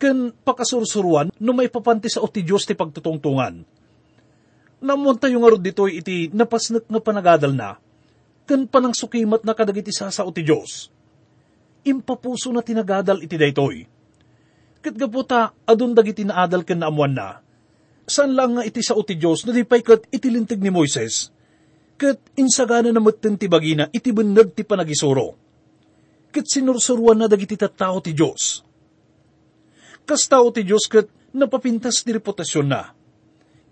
Ken 0.02 0.34
pakasursuruan 0.34 1.30
no 1.38 1.54
may 1.54 1.70
papanti 1.70 2.10
sa 2.10 2.26
oti 2.26 2.42
Diyos 2.42 2.66
ti 2.66 2.74
pagtutungtungan. 2.74 3.62
Namuan 4.82 5.22
tayo 5.22 5.38
nga 5.38 5.52
rod 5.54 5.62
dito'y 5.62 6.02
iti 6.02 6.34
napasnak 6.34 6.90
nga 6.90 6.98
panagadal 6.98 7.54
na. 7.54 7.78
Ken 8.50 8.66
panang 8.66 8.98
sukimat 8.98 9.46
na 9.46 9.54
kadagiti 9.54 9.94
sa 9.94 10.10
sa 10.10 10.26
oti 10.26 10.42
Diyos 10.42 10.90
impapuso 11.86 12.54
na 12.54 12.62
tinagadal 12.62 13.22
iti 13.26 13.36
daytoy. 13.38 13.86
Kat 14.82 14.98
gaputa, 14.98 15.54
adun 15.66 15.94
dagiti 15.94 16.26
naadal 16.26 16.66
ken 16.66 16.82
naamuan 16.82 17.14
na. 17.14 17.42
San 18.10 18.34
lang 18.34 18.58
nga 18.58 18.66
iti 18.66 18.82
sa 18.82 18.98
uti 18.98 19.14
Diyos 19.14 19.46
na 19.46 19.54
di 19.54 19.62
pay 19.62 19.86
kat 19.86 20.10
itilintig 20.10 20.58
ni 20.58 20.74
Moises. 20.74 21.30
Kat 22.02 22.18
insagana 22.34 22.90
na 22.90 22.98
matten 22.98 23.38
ti 23.38 23.46
bagina 23.46 23.86
iti 23.94 24.10
beneg 24.10 24.58
ti 24.58 24.66
panagisuro. 24.66 25.38
Kat 26.34 26.50
sinursuruan 26.50 27.22
na 27.22 27.30
dagiti 27.30 27.54
tattao 27.54 28.02
ti 28.02 28.18
Diyos. 28.18 28.66
Kas 30.12 30.28
tao 30.28 30.52
ti 30.52 30.67
Diyos 30.67 30.91
kat 30.91 31.08
napapintas 31.32 32.04
ti 32.04 32.12
reputasyon 32.12 32.67
na. 32.67 32.91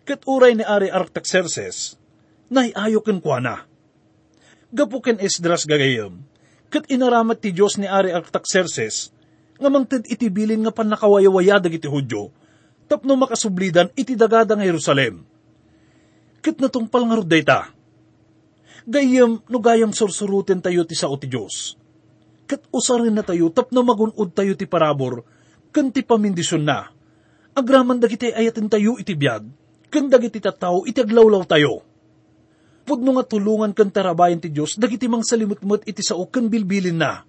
Kat 0.08 0.24
uray 0.24 0.56
ni 0.56 0.64
Ari 0.64 0.88
Artaxerxes, 0.88 2.00
naiayo 2.48 3.04
ken 3.04 3.20
kwa 3.20 3.44
na. 3.44 3.68
Gapu 4.72 5.04
ken 5.04 5.20
Esdras 5.20 5.68
gagayam, 5.68 6.24
kat 6.72 6.88
inaramat 6.88 7.44
ti 7.44 7.52
Diyos 7.52 7.76
ni 7.76 7.92
Ari 7.92 8.16
Artaxerxes, 8.16 9.12
nga 9.60 9.68
mangted 9.68 10.08
itibilin 10.08 10.64
nga 10.64 10.72
panakawayawaya 10.72 11.60
dagiti 11.60 11.92
Hudyo, 11.92 12.32
tapno 12.88 13.20
makasublidan 13.20 13.92
iti 14.00 14.16
dagada 14.16 14.56
nga 14.56 14.64
Jerusalem. 14.64 15.28
Kat 16.40 16.56
natungpal 16.56 17.04
nga 17.04 17.20
ruday 17.20 17.44
ta. 17.44 17.68
Gayam 18.88 19.44
no 19.44 19.60
gayam 19.60 19.92
sursurutin 19.92 20.64
tayo 20.64 20.88
ti 20.88 20.96
sao 20.96 21.20
ti 21.20 21.28
Diyos. 21.28 21.76
Kat 22.48 22.64
usarin 22.72 23.12
na 23.12 23.28
tayo 23.28 23.52
tapno 23.52 23.84
magunod 23.84 24.32
tayo 24.32 24.56
ti 24.56 24.64
parabor, 24.64 25.28
kan 25.70 25.94
ti 25.94 26.02
pamindisyon 26.02 26.64
na. 26.66 26.90
Agraman 27.54 28.00
dagiti 28.00 28.30
ayatin 28.32 28.70
tayo 28.70 28.96
iti 28.98 29.14
biyag, 29.14 29.44
kan 29.90 30.06
dagiti 30.08 30.40
tataw 30.40 30.86
iti 30.86 31.02
aglawlaw 31.02 31.44
tayo 31.46 31.90
pudno 32.90 33.14
nga 33.14 33.26
tulungan 33.30 33.70
kan 33.78 33.94
tarabayan 33.94 34.42
ti 34.42 34.50
Diyos, 34.50 34.82
dagiti 34.82 35.06
mang 35.06 35.22
salimutmut 35.22 35.86
iti 35.86 36.02
sao 36.02 36.26
kan 36.26 36.50
bilbilin 36.50 36.98
na, 36.98 37.22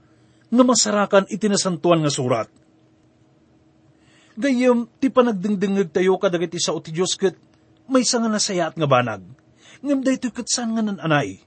nga 0.48 0.64
masarakan 0.64 1.28
iti 1.28 1.52
nasantuan 1.52 2.00
nga 2.00 2.08
surat. 2.08 2.48
Gayam, 4.40 4.88
ti 4.96 5.12
panagdingdingag 5.12 5.92
tayo 5.92 6.16
kadagiti 6.16 6.56
sao 6.56 6.80
ti 6.80 6.96
Diyos 6.96 7.12
kat 7.20 7.36
may 7.92 8.08
nga 8.08 8.24
nasayat 8.24 8.72
nga 8.72 8.88
banag. 8.88 9.20
Ngam 9.84 10.00
dayto 10.00 10.32
kat 10.32 10.48
saan 10.48 10.72
nga 10.72 10.80
nananay. 10.80 11.44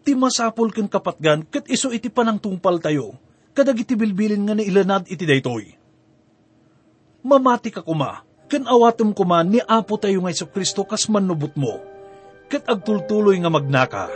Ti 0.00 0.16
masapol 0.16 0.72
kan 0.72 0.88
kapatgan 0.88 1.44
kat 1.44 1.68
iso 1.68 1.92
iti 1.92 2.08
panang 2.08 2.40
tungpal 2.40 2.80
tayo, 2.80 3.12
kadagiti 3.52 3.92
bilbilin 3.92 4.48
nga 4.48 4.56
nailanad 4.56 5.04
iti 5.12 5.28
daytoy. 5.28 5.81
Mamati 7.22 7.70
ka 7.70 7.86
kuma, 7.86 8.26
kan 8.50 8.66
awatom 8.66 9.14
kuma 9.14 9.46
ni 9.46 9.62
Apo 9.62 9.94
tayo 9.94 10.18
nga 10.26 10.34
Iso 10.34 10.50
Kristo 10.50 10.82
kas 10.82 11.06
manubot 11.06 11.54
mo 11.54 11.92
ket 12.52 12.68
agtultuloy 12.68 13.40
nga 13.40 13.48
magnaka, 13.48 14.12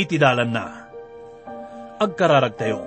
itidalan 0.00 0.48
na. 0.48 0.88
Agkararag 2.00 2.56
tayo. 2.56 2.80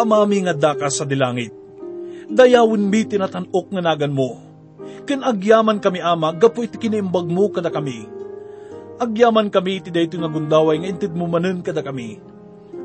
Amami 0.00 0.48
nga 0.48 0.56
daka 0.56 0.88
sa 0.88 1.04
dilangit, 1.04 1.52
dayawin 2.32 2.88
mi 2.88 3.04
tinatanok 3.04 3.68
nga 3.68 3.82
nagan 3.84 4.16
mo, 4.16 4.40
ken 5.04 5.20
agyaman 5.20 5.76
kami 5.76 6.00
ama, 6.00 6.32
gapo 6.32 6.64
iti 6.64 6.80
kinimbag 6.80 7.28
mo 7.28 7.52
kada 7.52 7.68
kami. 7.68 8.21
Agyaman 9.02 9.50
kami 9.50 9.82
iti 9.82 9.90
dayto 9.90 10.14
nga 10.14 10.30
gundaway 10.30 10.78
nga 10.78 10.86
intid 10.86 11.10
mo 11.18 11.26
manen 11.26 11.58
kada 11.58 11.82
kami 11.82 12.22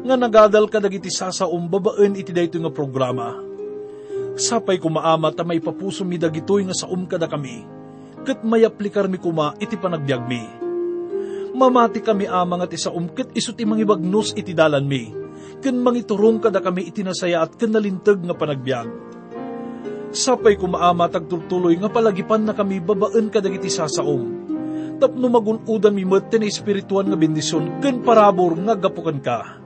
nga 0.02 0.16
nagadal 0.18 0.66
ka 0.66 0.82
dagiti 0.82 1.14
sasaom 1.14 1.70
babaen 1.70 2.18
iti 2.18 2.34
dayto 2.34 2.58
nga 2.58 2.74
programa. 2.74 3.38
Sapay 4.38 4.82
kumaama 4.82 5.30
ta 5.30 5.46
may 5.46 5.62
papuso 5.62 6.02
mi 6.02 6.18
dagitoy 6.18 6.66
nga 6.66 6.74
saom 6.74 7.06
kada 7.10 7.30
kami, 7.30 7.66
kat 8.26 8.42
may 8.42 8.66
aplikar 8.66 9.06
mi 9.10 9.18
kuma 9.18 9.58
iti 9.62 9.78
panagbiag 9.78 10.24
mi. 10.26 10.42
Mamati 11.58 12.06
kami 12.06 12.30
amang 12.30 12.66
at 12.66 12.74
isa 12.74 12.94
umkit 12.94 13.34
isut 13.34 13.58
imang 13.58 13.82
ibagnos 13.82 14.38
iti 14.38 14.54
dalan 14.54 14.86
mi. 14.86 15.10
Ken 15.58 15.82
mangiturong 15.82 16.38
kada 16.38 16.62
kami 16.62 16.86
itinasaya 16.86 17.42
at 17.42 17.58
kanalintag 17.58 18.22
nga 18.22 18.38
panagbiag. 18.38 18.90
Sapay 20.14 20.54
ko 20.54 20.70
maama 20.70 21.10
tagtultuloy 21.10 21.74
nga 21.82 21.90
palagipan 21.90 22.46
na 22.46 22.54
kami 22.54 22.78
babaan 22.78 23.34
kadagiti 23.34 23.74
sasaom. 23.74 24.37
Tapno 24.98 25.30
magunudan 25.30 25.94
mi 25.94 26.02
met 26.02 26.34
ten 26.34 26.42
espirituan 26.42 27.06
nga 27.06 27.18
bendisyon 27.18 27.78
ken 27.86 28.02
parabor 28.02 28.58
nga 28.66 28.74
gapukan 28.74 29.22
ka. 29.22 29.62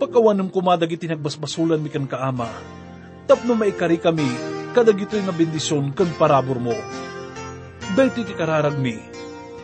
Pagkawanam 0.00 0.48
kumadag 0.48 0.88
iti 0.88 1.04
nagbasbasulan 1.04 1.76
mi 1.76 1.92
kan 1.92 2.08
kaama. 2.08 2.48
Tapno 3.28 3.52
maikari 3.52 4.00
kami 4.00 4.24
kadagitoy 4.72 5.20
nga 5.20 5.36
bendisyon 5.36 5.92
ken 5.92 6.08
parabor 6.16 6.56
mo. 6.56 6.72
Dahil 7.92 8.16
ti 8.16 8.32
kararag 8.32 8.80
mi, 8.80 8.96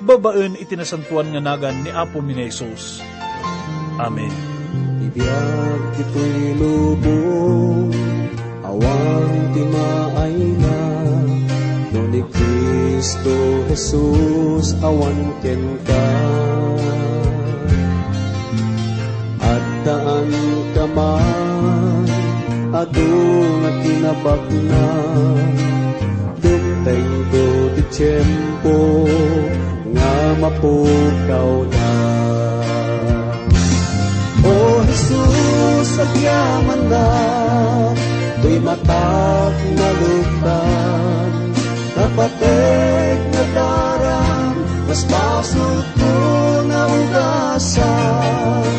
babaen 0.05 0.61
itinasantuan 0.61 1.33
nga 1.33 1.41
nagan 1.41 1.81
ni 1.81 1.91
Apo 1.95 2.21
mi 2.21 2.37
Jesus. 2.37 3.01
Amen. 3.97 4.35
Ibiyag 5.09 5.83
ito'y 6.05 6.37
lubong, 6.61 7.97
awang 8.61 9.37
timaay 9.57 10.37
na, 10.61 10.79
no 12.17 12.25
ni 12.25 12.33
Kristo 12.33 13.37
Jesus 13.69 14.73
awan 14.81 15.37
ken 15.45 15.61
ka. 15.85 16.07
At 19.45 19.65
daan 19.85 20.31
ka 20.75 20.85
man, 20.97 22.09
adung 22.73 23.63
at 23.69 23.77
tinabak 23.85 24.45
na, 24.49 24.87
dumteng 26.41 27.13
do 27.31 27.47
di 27.77 27.83
tiyempo, 27.93 28.79
nga 29.93 30.15
mapukaw 30.41 31.53
na. 31.69 31.91
O 34.47 34.55
Jesus, 34.87 35.91
agyaman 36.01 36.81
na, 36.89 37.07
Tuy 38.47 38.63
matak 38.63 39.57
na 39.75 39.89
luktan, 39.99 41.06
Napatek 42.17 43.21
na 43.29 43.45
darang, 43.53 44.57
Mas 44.89 45.05
pasot 45.05 45.85
ko 46.01 46.17
na 46.65 46.89
ugasan. 46.89 48.73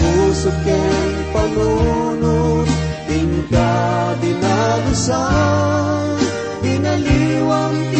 Puso 0.00 0.48
ken 0.64 1.12
panunod, 1.36 2.64
Tingka 3.04 4.16
dinagusan, 4.16 6.08
Binaliwang 6.64 7.93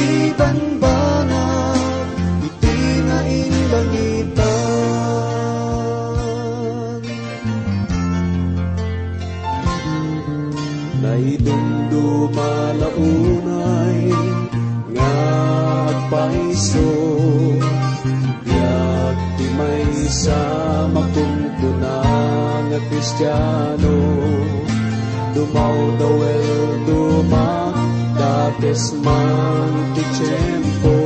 may 20.15 20.23
sa 20.23 20.43
makungkuna 20.95 21.99
nga 22.71 22.81
kristyano 22.87 23.99
Dumaw 25.35 25.77
dawel 25.99 26.47
dumak 26.87 27.75
dates 28.15 28.95
man 29.03 29.71
ti 29.99 30.03
tiyempo 30.15 30.99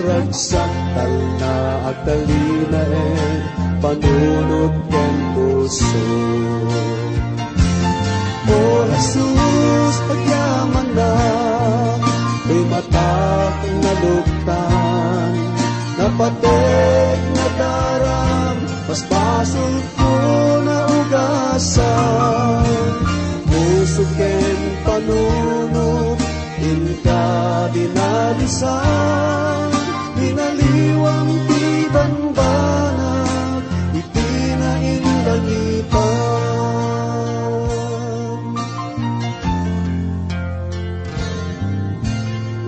Ragsaktal 0.00 1.14
na 1.36 1.54
agtalina 1.92 2.80
en 2.80 3.36
panunod 3.84 4.74
ken 4.88 5.16
puso. 5.36 6.08
O 8.48 8.58
Jesus, 8.88 9.94
pagyaman 10.08 10.88
na, 10.96 11.12
May 12.48 12.62
na 13.84 13.92
luktan, 14.00 15.32
Napatek 16.00 17.37
pasol 18.88 19.84
ko 20.00 20.12
na 20.64 20.88
ugasan. 20.88 22.64
Puso 23.44 24.00
ken 24.16 24.80
panunod, 24.80 26.16
Inka 26.58 27.70
dinalisan, 27.76 29.68
Binaliwang 30.16 31.32
tibanbanag, 31.52 33.60
Iti 33.92 34.56
na 34.56 34.72
inlangipan. 34.80 36.00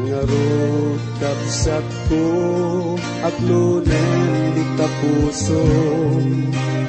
Ngarot 0.05 1.01
kapsat 1.17 1.87
ko 2.13 2.29
at 3.25 3.37
lunen 3.41 4.50
di 4.81 4.87
kapuso 4.89 5.61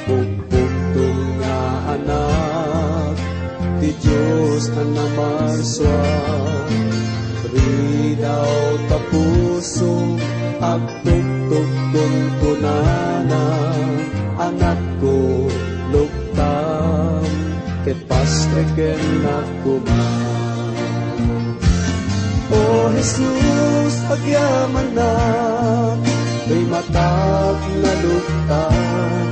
Pugpugtong 0.08 1.24
nga 1.44 1.60
anak 1.92 3.16
Di 3.84 3.92
Diyos 4.00 4.64
na 4.72 4.84
namarswa 4.96 6.00
Ridaw 7.52 8.64
tapuso 8.88 10.16
At 10.64 10.80
tugtugtong 11.04 12.20
kunana 12.40 13.46
Anak 14.40 14.80
ko 15.04 15.52
luktam 15.92 17.28
Ket 17.84 18.00
pastreken 18.08 19.04
na 19.20 19.38
kuman 19.68 20.40
O 22.52 22.92
Jesus, 22.92 23.96
pagyaman 24.12 24.92
na, 24.92 25.12
May 26.52 26.68
matag 26.68 27.60
na 27.80 27.94
luktan, 28.04 29.24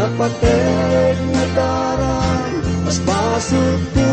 Napatek 0.00 1.16
na 1.28 1.44
darang, 1.52 2.56
Mas 2.88 2.96
basot 3.04 3.80
ko 3.92 4.12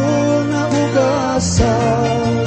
na 0.51 0.67
ugasan. 0.67 2.43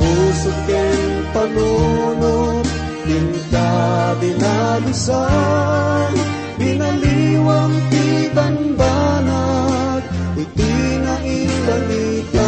Puso 0.00 0.48
ken 0.64 1.20
panunod, 1.36 2.64
Tinta 3.04 4.16
dinalusan, 4.24 6.12
Binaliwang 6.56 7.76
tibanbanag, 7.92 10.00
Iti 10.40 10.76
na 11.04 11.20
ilangitan. 11.20 12.40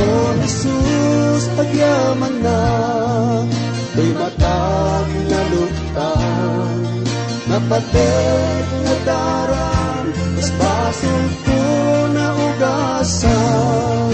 O 0.00 0.08
Jesus, 0.40 1.52
pagyaman 1.52 2.40
na, 2.40 2.64
May 4.00 4.16
matag 4.16 5.08
na 5.28 5.40
luktan, 5.52 7.04
Napatek 7.52 8.66
na 8.80 8.94
darang, 9.04 10.08
Mas 10.40 10.48
basol 10.56 11.24
ko 11.44 11.60
na 12.08 12.32
ugasan. 12.32 14.08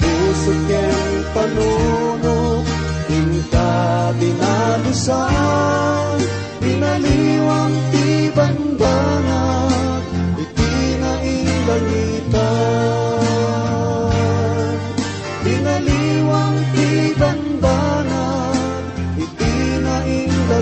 Puso 0.00 0.56
ken 0.64 1.12
panunod, 1.36 2.64
Inka 3.12 3.76
dinalusan, 4.16 6.16
Binaliwang 6.64 7.76
tibanbanag, 7.92 10.00
Iti 10.40 10.72
na 10.96 11.12
ilangitan. 11.20 12.13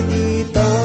kita 0.01 0.82